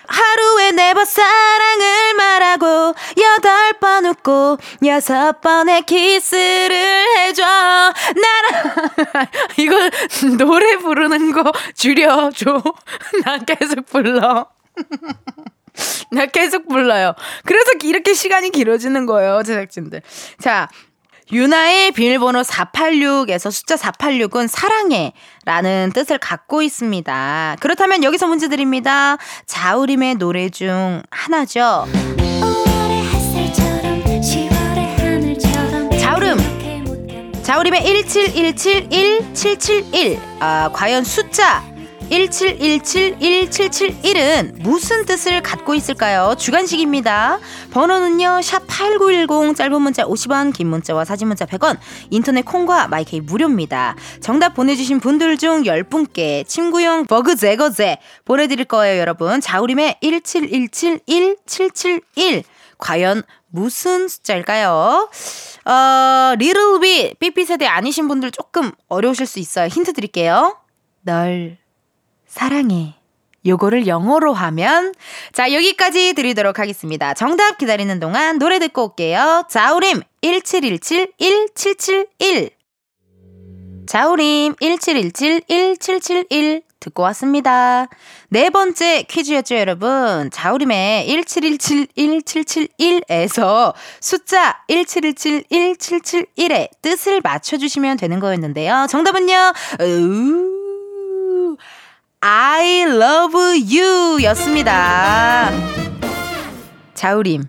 하루에 0.09 0.73
네 0.73 0.95
번 0.95 1.05
사랑을 1.05 2.15
말하고 2.15 2.67
여덟 3.21 3.73
번 3.81 4.07
웃고 4.07 4.59
여섯 4.87 5.41
번의 5.41 5.83
키스를 5.83 7.07
해줘 7.19 7.43
나랑 7.45 9.27
이거 9.59 9.91
노래 10.39 10.77
부르는 10.79 11.33
거 11.33 11.53
줄여줘 11.75 12.63
나 13.25 13.39
계속 13.39 13.87
불러 13.87 14.47
나 16.11 16.27
계속 16.27 16.67
불러요. 16.67 17.15
그래서 17.45 17.71
이렇게 17.85 18.13
시간이 18.15 18.51
길어지는 18.51 19.07
거예요, 19.07 19.43
제작진들. 19.45 20.03
자, 20.41 20.69
유나의 21.31 21.93
비밀번호 21.93 22.41
486에서 22.43 23.51
숫자 23.51 23.77
486은 23.77 24.49
사랑해 24.49 25.13
라는 25.45 25.93
뜻을 25.95 26.17
갖고 26.19 26.63
있습니다. 26.63 27.57
그렇다면 27.61 28.03
여기서 28.03 28.27
문제 28.27 28.49
드립니다. 28.49 29.19
자우림의 29.47 30.15
노래 30.17 30.49
중 30.49 31.03
하나죠. 31.11 31.87
5월의 32.41 33.03
햇살처럼 33.13 34.03
10월의 34.05 34.97
하늘처럼 34.99 35.91
자우림. 35.99 36.39
자우림의 37.43 37.83
171717171. 37.83 40.19
아, 40.41 40.71
과연 40.73 41.05
숫자 41.05 41.63
1717171은 42.11 44.63
무슨 44.63 45.05
뜻을 45.05 45.43
갖고 45.43 45.75
있을까요? 45.75 46.35
주간식입니다. 46.39 47.39
번호는요. 47.71 48.41
샵8910 48.43 49.55
짧은 49.55 49.83
문자 49.83 50.05
50원 50.05 50.55
긴 50.55 50.69
문자와 50.69 51.05
사진 51.05 51.29
문자 51.29 51.45
100원 51.45 51.77
인터넷 52.11 52.41
콩과 52.43 52.89
마이케이 52.89 53.21
무료입니다. 53.21 53.95
정답 54.21 54.55
보내주신 54.55 55.01
분들 55.01 55.37
중 55.37 55.65
10분께 55.65 56.47
침구용 56.47 57.05
버그 57.07 57.37
제거제 57.37 57.99
보내드릴 58.25 58.65
거예요 58.65 58.99
여러분. 58.99 59.41
자우림의 59.41 59.99
1717171 60.03 62.43
과연 62.79 63.23
무슨 63.51 64.09
숫자일까요? 64.09 65.11
어, 65.65 66.35
리틀 66.39 66.81
비 66.81 67.15
삐삐 67.19 67.45
세대 67.45 67.67
아니신 67.67 68.09
분들 68.09 68.31
조금 68.31 68.73
어려우실 68.89 69.27
수 69.27 69.39
있어요. 69.41 69.69
힌트 69.69 69.93
드릴게요. 69.93 70.57
널 71.03 71.59
사랑해. 72.29 72.95
요거를 73.47 73.87
영어로 73.87 74.33
하면 74.35 74.93
자 75.33 75.53
여기까지 75.53 76.15
드리도록 76.15 76.59
하겠습니다. 76.59 77.15
정답 77.15 77.57
기다리는 77.59 77.99
동안 77.99 78.39
노래 78.39 78.59
듣고 78.59 78.85
올게요. 78.85 79.45
자우림 79.49 80.03
1717-1771 80.23 82.51
자우림 83.87 84.55
1717-1771 84.57 86.63
듣고 86.81 87.03
왔습니다. 87.05 87.89
네 88.29 88.51
번째 88.51 89.03
퀴즈였죠, 89.03 89.57
여러분. 89.57 90.31
자우림의 90.31 91.09
1717-1771에서 91.09 93.75
숫자 94.01 94.63
1717-1771의 94.69 96.69
뜻을 96.83 97.21
맞춰 97.23 97.57
주시면 97.57 97.97
되는 97.97 98.21
거였는데요. 98.21 98.87
정답은요, 98.89 99.53
으, 99.81 101.57
I 102.21 102.83
love 102.83 103.39
you 103.73 104.21
였습니다. 104.25 105.53
자우림. 106.95 107.45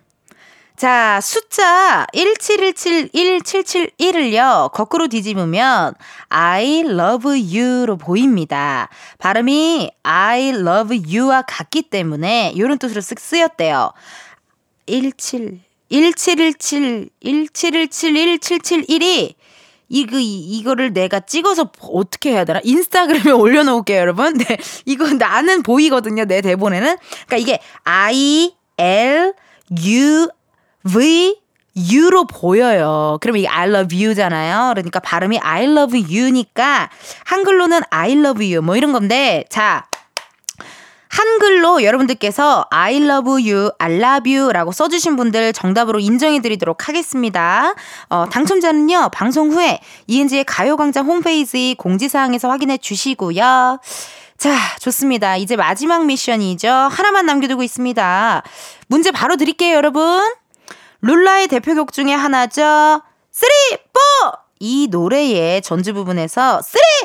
자, 0.76 1.20
숫자 1.22 2.06
171717771을요, 2.14 4.72
거꾸로 4.72 5.08
뒤집으면 5.08 5.96
I 6.30 6.82
love 6.82 7.58
you로 7.58 7.98
보입니다. 7.98 8.90
발음이 9.18 9.90
I 10.04 10.50
love 10.50 11.02
you와 11.04 11.42
같기 11.42 11.90
때문에 11.90 12.52
이런 12.56 12.78
뜻으로 12.78 13.02
쓱 13.02 13.18
쓰였대요. 13.20 13.92
17, 14.88 15.62
1717, 15.90 17.10
1717, 17.22 18.40
1771이 18.40 19.34
이거 19.90 20.18
이- 20.20 20.40
이거를 20.60 20.94
내가 20.94 21.20
찍어서 21.20 21.72
어떻게 21.82 22.32
해야 22.32 22.46
되나? 22.46 22.60
인스타그램에 22.64 23.32
올려놓을게요, 23.34 23.98
여러분. 24.00 24.38
네, 24.38 24.58
이거 24.86 25.12
나는 25.14 25.64
보이거든요, 25.64 26.26
내 26.26 26.42
대본에는. 26.42 26.98
그러니까 27.28 27.38
이게 27.38 27.60
I 27.84 28.54
L 28.78 29.34
U 29.86 30.30
V 30.92 31.36
U로 31.92 32.26
보여요. 32.26 33.18
그럼 33.22 33.38
이게 33.38 33.48
I 33.48 33.70
love 33.70 34.06
you잖아요. 34.06 34.72
그러니까 34.74 35.00
발음이 35.00 35.40
I 35.40 35.66
love 35.66 36.00
you니까 36.10 36.90
한글로는 37.26 37.82
I 37.90 38.14
love 38.14 38.46
you 38.54 38.62
뭐 38.64 38.76
이런 38.76 38.92
건데 38.92 39.46
자 39.50 39.86
한글로 41.10 41.84
여러분들께서 41.84 42.66
I 42.70 42.98
love 42.98 43.52
you, 43.52 43.72
I 43.80 43.94
love 43.96 44.34
you 44.34 44.52
라고 44.52 44.72
써주신 44.72 45.16
분들 45.16 45.54
정답으로 45.54 46.00
인정해 46.00 46.40
드리도록 46.40 46.88
하겠습니다. 46.88 47.74
어, 48.10 48.26
당첨자는요, 48.32 49.10
방송 49.12 49.52
후에 49.52 49.80
이은지의 50.08 50.44
가요광장 50.46 51.06
홈페이지 51.08 51.76
공지사항에서 51.78 52.50
확인해 52.50 52.78
주시고요. 52.78 53.80
자, 54.38 54.56
좋습니다. 54.80 55.36
이제 55.36 55.56
마지막 55.56 56.06
미션이죠. 56.06 56.70
하나만 56.70 57.26
남겨두고 57.26 57.64
있습니다. 57.64 58.44
문제 58.88 59.12
바로 59.12 59.36
드릴게요, 59.36 59.76
여러분. 59.76 60.22
룰라의 61.02 61.48
대표곡 61.48 61.92
중에 61.92 62.14
하나죠. 62.14 63.02
three, 63.32 63.78
four! 63.92 64.00
이 64.60 64.88
노래의 64.92 65.62
전주 65.62 65.94
부분에서 65.94 66.62
three, 66.62 66.82
four 66.82 66.99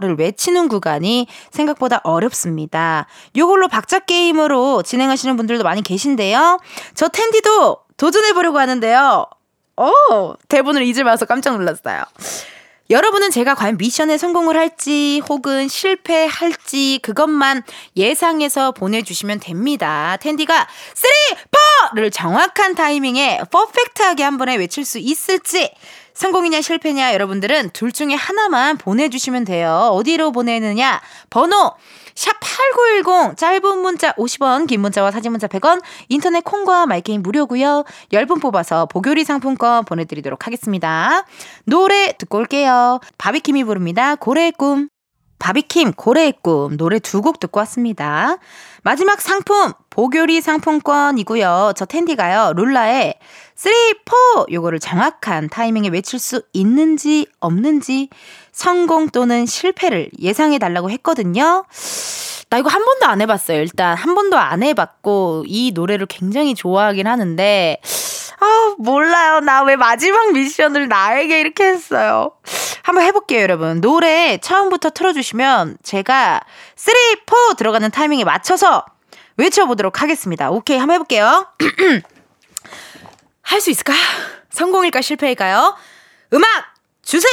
를 0.00 0.16
외치는 0.18 0.68
구간이 0.68 1.26
생각보다 1.50 2.00
어렵습니다. 2.04 3.06
요걸로 3.36 3.68
박자 3.68 4.00
게임으로 4.00 4.82
진행하시는 4.82 5.36
분들도 5.36 5.64
많이 5.64 5.82
계신데요. 5.82 6.60
저 6.94 7.08
텐디도 7.08 7.78
도전해보려고 7.96 8.58
하는데요. 8.58 9.26
오, 9.76 10.34
대본을 10.48 10.82
잊을 10.84 11.04
봐서 11.04 11.24
깜짝 11.24 11.56
놀랐어요. 11.56 12.04
여러분은 12.90 13.30
제가 13.30 13.54
과연 13.54 13.78
미션에 13.78 14.18
성공을 14.18 14.56
할지 14.56 15.22
혹은 15.28 15.66
실패할지 15.66 16.98
그것만 17.02 17.62
예상해서 17.96 18.72
보내주시면 18.72 19.40
됩니다. 19.40 20.18
텐디가 20.20 20.68
3, 20.94 21.94
4를 21.94 22.12
정확한 22.12 22.74
타이밍에 22.74 23.40
퍼펙트하게 23.50 24.22
한 24.22 24.36
번에 24.36 24.56
외칠 24.56 24.84
수 24.84 24.98
있을지 24.98 25.72
성공이냐 26.14 26.60
실패냐 26.60 27.14
여러분들은 27.14 27.70
둘 27.70 27.92
중에 27.92 28.14
하나만 28.14 28.78
보내주시면 28.78 29.44
돼요. 29.44 29.90
어디로 29.92 30.32
보내느냐? 30.32 31.00
번호 31.30 31.72
샵8910 32.14 33.36
짧은 33.36 33.78
문자 33.78 34.12
50원 34.12 34.66
긴 34.66 34.80
문자와 34.82 35.10
사진 35.10 35.32
문자 35.32 35.46
100원. 35.46 35.82
인터넷 36.08 36.44
콩과 36.44 36.86
마이게임 36.86 37.22
무료고요. 37.22 37.84
10분 38.12 38.40
뽑아서 38.40 38.86
보교리 38.86 39.24
상품권 39.24 39.84
보내드리도록 39.84 40.46
하겠습니다. 40.46 41.24
노래 41.64 42.12
듣고 42.18 42.38
올게요. 42.38 43.00
바비킴이 43.18 43.64
부릅니다. 43.64 44.14
고래의 44.16 44.52
꿈 44.52 44.88
바비킴 45.42 45.92
고래의 45.94 46.34
꿈 46.42 46.76
노래 46.76 46.98
두 46.98 47.20
곡 47.20 47.40
듣고 47.40 47.58
왔습니다 47.60 48.38
마지막 48.82 49.20
상품 49.20 49.72
보교리 49.90 50.40
상품권이고요 50.40 51.72
저 51.76 51.84
텐디가요 51.84 52.52
룰라의 52.56 53.14
3, 53.54 53.72
4 54.06 54.46
요거를 54.50 54.80
정확한 54.80 55.48
타이밍에 55.48 55.88
외칠 55.88 56.18
수 56.18 56.42
있는지 56.52 57.26
없는지 57.38 58.08
성공 58.50 59.08
또는 59.10 59.46
실패를 59.46 60.10
예상해 60.20 60.58
달라고 60.58 60.90
했거든요. 60.90 61.64
나 62.50 62.58
이거 62.58 62.68
한 62.68 62.84
번도 62.84 63.06
안 63.06 63.20
해봤어요. 63.20 63.60
일단 63.60 63.96
한 63.96 64.14
번도 64.14 64.36
안 64.36 64.62
해봤고 64.62 65.44
이 65.46 65.70
노래를 65.74 66.06
굉장히 66.06 66.54
좋아하긴 66.54 67.06
하는데 67.06 67.80
아 68.42 68.74
몰라요. 68.78 69.40
나 69.40 69.62
왜 69.62 69.76
마지막 69.76 70.32
미션을 70.32 70.88
나에게 70.88 71.38
이렇게 71.40 71.64
했어요. 71.64 72.32
한번 72.82 73.04
해볼게요, 73.04 73.40
여러분. 73.40 73.80
노래 73.80 74.38
처음부터 74.38 74.90
틀어주시면 74.90 75.78
제가 75.82 76.40
3, 76.74 76.94
4 77.50 77.54
들어가는 77.56 77.90
타이밍에 77.92 78.24
맞춰서 78.24 78.84
외쳐보도록 79.36 80.02
하겠습니다. 80.02 80.50
오케이, 80.50 80.78
한번 80.78 80.94
해볼게요. 80.94 81.46
할 83.42 83.60
수 83.60 83.70
있을까? 83.70 83.92
성공일까 84.50 85.00
실패일까요? 85.02 85.76
음악 86.34 86.48
주세요. 87.04 87.30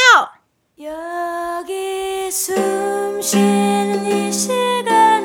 여기 0.82 2.32
숨 2.32 3.22
쉬는 3.22 4.06
이 4.06 4.32
시간 4.32 5.19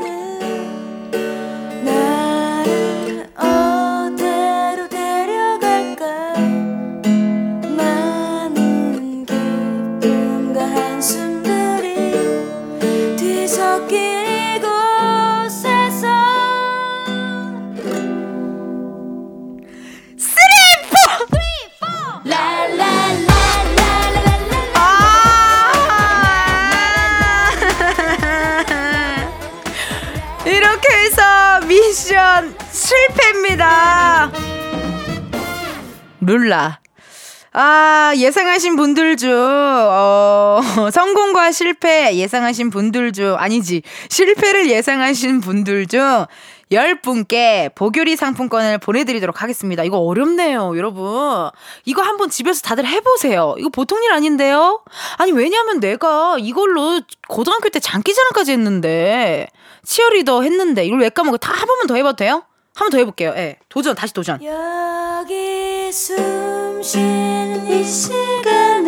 예상하신 38.25 38.77
분들 38.77 39.18
중, 39.18 39.31
어, 39.35 40.61
성공과 40.91 41.53
실패 41.53 42.14
예상하신 42.16 42.70
분들 42.70 43.12
중, 43.12 43.37
아니지, 43.39 43.83
실패를 44.09 44.70
예상하신 44.70 45.43
분들 45.43 45.87
중, 45.87 46.25
10분께 46.72 47.75
보교리 47.75 48.16
상품권을 48.16 48.79
보내드리도록 48.79 49.43
하겠습니다. 49.43 49.85
이거 49.85 49.99
어렵네요, 49.99 50.72
여러분. 50.79 51.51
이거 51.85 52.01
한번 52.01 52.31
집에서 52.31 52.62
다들 52.62 52.87
해보세요. 52.87 53.55
이거 53.59 53.68
보통 53.68 54.03
일 54.03 54.12
아닌데요? 54.12 54.83
아니, 55.18 55.31
왜냐면 55.33 55.79
내가 55.79 56.37
이걸로 56.41 57.03
고등학교 57.29 57.68
때 57.68 57.79
장기자랑까지 57.79 58.53
했는데, 58.53 59.49
치어리더 59.85 60.43
했는데, 60.43 60.87
이걸 60.87 61.01
왜 61.01 61.11
까먹어? 61.11 61.37
다 61.37 61.53
한 61.53 61.66
번만 61.66 61.87
더 61.87 61.97
해봐도 61.97 62.16
돼요? 62.16 62.43
한 62.75 62.87
번 62.87 62.91
더 62.91 62.99
해볼게요. 62.99 63.33
예. 63.37 63.57
도전, 63.68 63.95
다시 63.95 64.12
도전. 64.12 64.43
여기 64.43 65.93
숨 65.93 66.83
쉬는 66.83 67.66
이 67.70 67.85
시간은 67.85 68.85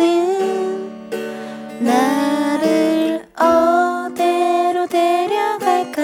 나를 1.79 3.25
어디로 3.35 4.87
데려갈까 4.87 6.01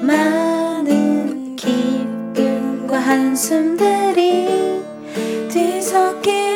많은 0.00 1.56
기쁨과 1.56 2.98
한숨들이 2.98 4.80
뒤섞인 5.50 6.51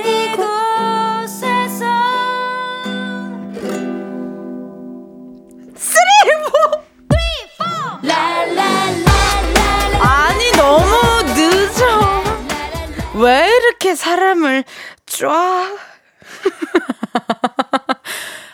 왜 13.26 13.48
이렇게 13.56 13.94
사람을 13.96 14.64
쫙. 15.06 15.76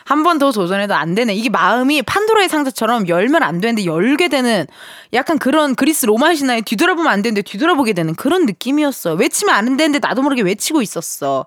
한 0.05 0.21
번 0.23 0.37
더 0.37 0.51
도전해도 0.51 0.93
안 0.93 1.15
되네. 1.15 1.33
이게 1.33 1.49
마음이 1.49 2.01
판도라의 2.03 2.47
상자처럼 2.49 3.07
열면 3.07 3.41
안 3.41 3.61
되는데 3.61 3.85
열게 3.85 4.27
되는 4.27 4.67
약간 5.13 5.39
그런 5.39 5.73
그리스 5.75 6.05
로마 6.05 6.35
신화에 6.35 6.61
뒤돌아보면 6.61 7.11
안 7.11 7.21
되는데 7.21 7.41
뒤돌아보게 7.41 7.93
되는 7.93 8.13
그런 8.13 8.45
느낌이었어요. 8.45 9.15
외치면 9.15 9.55
안 9.55 9.77
되는데 9.77 9.99
나도 9.99 10.21
모르게 10.21 10.41
외치고 10.41 10.81
있었어. 10.81 11.45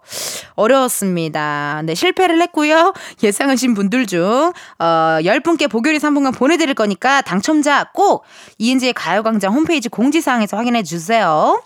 어려웠습니다. 0.54 1.82
네, 1.84 1.94
실패를 1.94 2.40
했고요. 2.42 2.92
예상하신 3.22 3.74
분들 3.74 4.06
중, 4.06 4.52
어, 4.78 4.84
10분께 5.20 5.70
보교리 5.70 5.98
상품권 6.00 6.32
보내 6.32 6.56
드릴 6.56 6.74
거니까 6.74 7.20
당첨자 7.22 7.90
꼭 7.92 8.24
이은지의 8.58 8.94
가요 8.94 9.22
광장 9.22 9.52
홈페이지 9.52 9.88
공지 9.88 10.20
사항에서 10.20 10.56
확인해 10.56 10.82
주세요. 10.82 11.62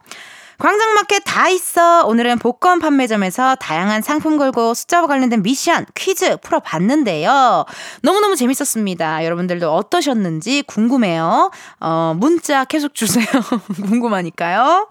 광장마켓 0.60 1.22
다 1.24 1.48
있어. 1.48 2.04
오늘은 2.06 2.38
복권 2.38 2.78
판매점에서 2.78 3.56
다양한 3.56 4.02
상품 4.02 4.36
걸고 4.36 4.74
숫자와 4.74 5.06
관련된 5.06 5.42
미션, 5.42 5.86
퀴즈 5.94 6.36
풀어봤는데요. 6.42 7.64
너무너무 8.02 8.36
재밌었습니다. 8.36 9.24
여러분들도 9.24 9.72
어떠셨는지 9.74 10.62
궁금해요. 10.66 11.50
어, 11.80 12.14
문자 12.16 12.64
계속 12.66 12.94
주세요. 12.94 13.24
궁금하니까요. 13.88 14.88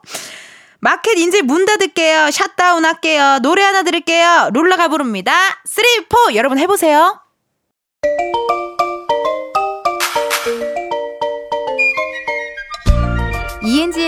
마켓 0.80 1.18
이제 1.20 1.44
문 1.44 1.66
닫을게요. 1.66 2.32
샷다운 2.32 2.84
할게요. 2.84 3.38
노래 3.44 3.62
하나 3.62 3.84
들을게요. 3.84 4.50
롤라가 4.54 4.88
부릅니다. 4.88 5.34
3, 5.66 5.84
4. 6.28 6.36
여러분 6.36 6.58
해보세요. 6.58 7.20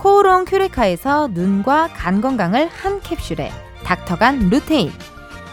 코오롱 0.00 0.46
큐레카에서 0.46 1.28
눈과 1.32 1.88
간 1.88 2.22
건강을 2.22 2.68
한 2.68 3.00
캡슐에 3.02 3.52
닥터간 3.84 4.48
루테인. 4.48 4.90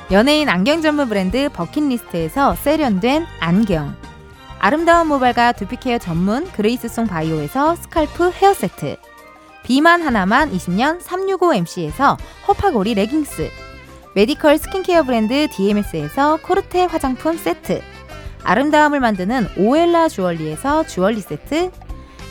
연예인 0.10 0.48
안경 0.48 0.82
전문 0.82 1.10
브랜드 1.10 1.50
버킷리스트에서 1.50 2.56
세련된 2.56 3.26
안경. 3.42 3.94
아름다운 4.60 5.08
모발과 5.08 5.52
두피케어 5.52 5.98
전문 5.98 6.50
그레이스송 6.54 7.08
바이오에서 7.08 7.76
스칼프 7.76 8.32
헤어세트. 8.32 8.96
비만 9.64 10.02
하나만 10.02 10.54
20년 10.54 11.02
365MC에서 11.02 12.16
허파고리 12.48 12.94
레깅스. 12.94 13.50
메디컬 14.16 14.60
스킨케어 14.60 15.04
브랜드 15.04 15.50
DMS에서 15.50 16.38
코르테 16.38 16.86
화장품 16.86 17.36
세트. 17.36 17.82
아름다움을 18.46 19.02
만드는 19.02 19.50
오엘라 19.58 20.08
주얼리에서 20.08 20.86
주얼리 20.86 21.20
세트 21.20 21.70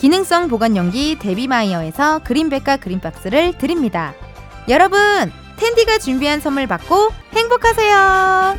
기능성 0.00 0.48
보관용기 0.48 1.18
데비마이어에서 1.18 2.20
그린백과 2.20 2.78
그린박스를 2.78 3.58
드립니다. 3.58 4.14
여러분, 4.70 4.98
텐디가 5.56 5.98
준비한 5.98 6.40
선물 6.40 6.66
받고 6.66 7.10
행복하세요. 7.34 8.58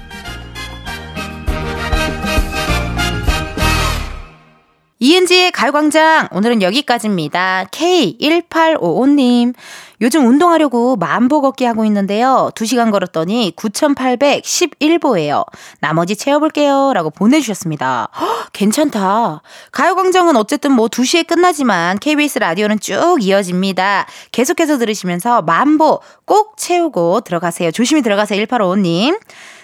이은지의 4.99 5.51
가요광장 5.51 6.27
오늘은 6.31 6.61
여기까지입니다. 6.61 7.65
K1855님 7.71 9.55
요즘 10.01 10.25
운동하려고 10.25 10.95
만보 10.95 11.41
걷기 11.41 11.63
하고 11.63 11.85
있는데요. 11.85 12.49
2시간 12.55 12.91
걸었더니 12.91 13.53
9,811보예요. 13.55 15.45
나머지 15.79 16.15
채워볼게요. 16.15 16.91
라고 16.93 17.11
보내주셨습니다. 17.11 18.09
헉, 18.19 18.49
괜찮다. 18.51 19.43
가요광장은 19.71 20.35
어쨌든 20.35 20.71
뭐 20.71 20.87
2시에 20.87 21.27
끝나지만 21.27 21.99
KBS 21.99 22.39
라디오는 22.39 22.79
쭉 22.79 23.17
이어집니다. 23.21 24.07
계속해서 24.31 24.79
들으시면서 24.79 25.43
만보 25.43 26.01
꼭 26.25 26.57
채우고 26.57 27.21
들어가세요. 27.21 27.71
조심히 27.71 28.01
들어가세요. 28.01 28.43
1855님. 28.45 29.19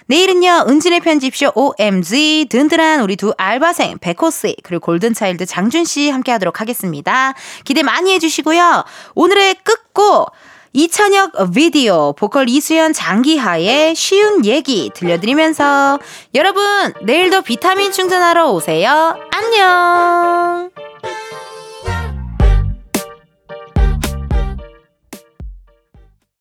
내일은요, 0.07 0.65
은진의 0.67 1.01
편집쇼 1.01 1.51
OMG, 1.53 2.47
든든한 2.49 3.01
우리 3.01 3.15
두 3.15 3.33
알바생, 3.37 3.99
백호씨, 3.99 4.57
그리고 4.63 4.85
골든차일드 4.85 5.45
장준씨 5.45 6.09
함께 6.09 6.31
하도록 6.31 6.59
하겠습니다. 6.59 7.33
기대 7.65 7.83
많이 7.83 8.13
해주시고요. 8.13 8.85
오늘의 9.15 9.55
끝곡, 9.63 10.31
이찬혁 10.73 11.31
비디오, 11.53 12.13
보컬 12.13 12.47
이수연 12.49 12.93
장기하의 12.93 13.95
쉬운 13.95 14.45
얘기 14.45 14.91
들려드리면서 14.93 15.99
여러분, 16.35 16.93
내일도 17.01 17.41
비타민 17.41 17.91
충전하러 17.91 18.51
오세요. 18.51 19.17
안녕! 19.31 20.86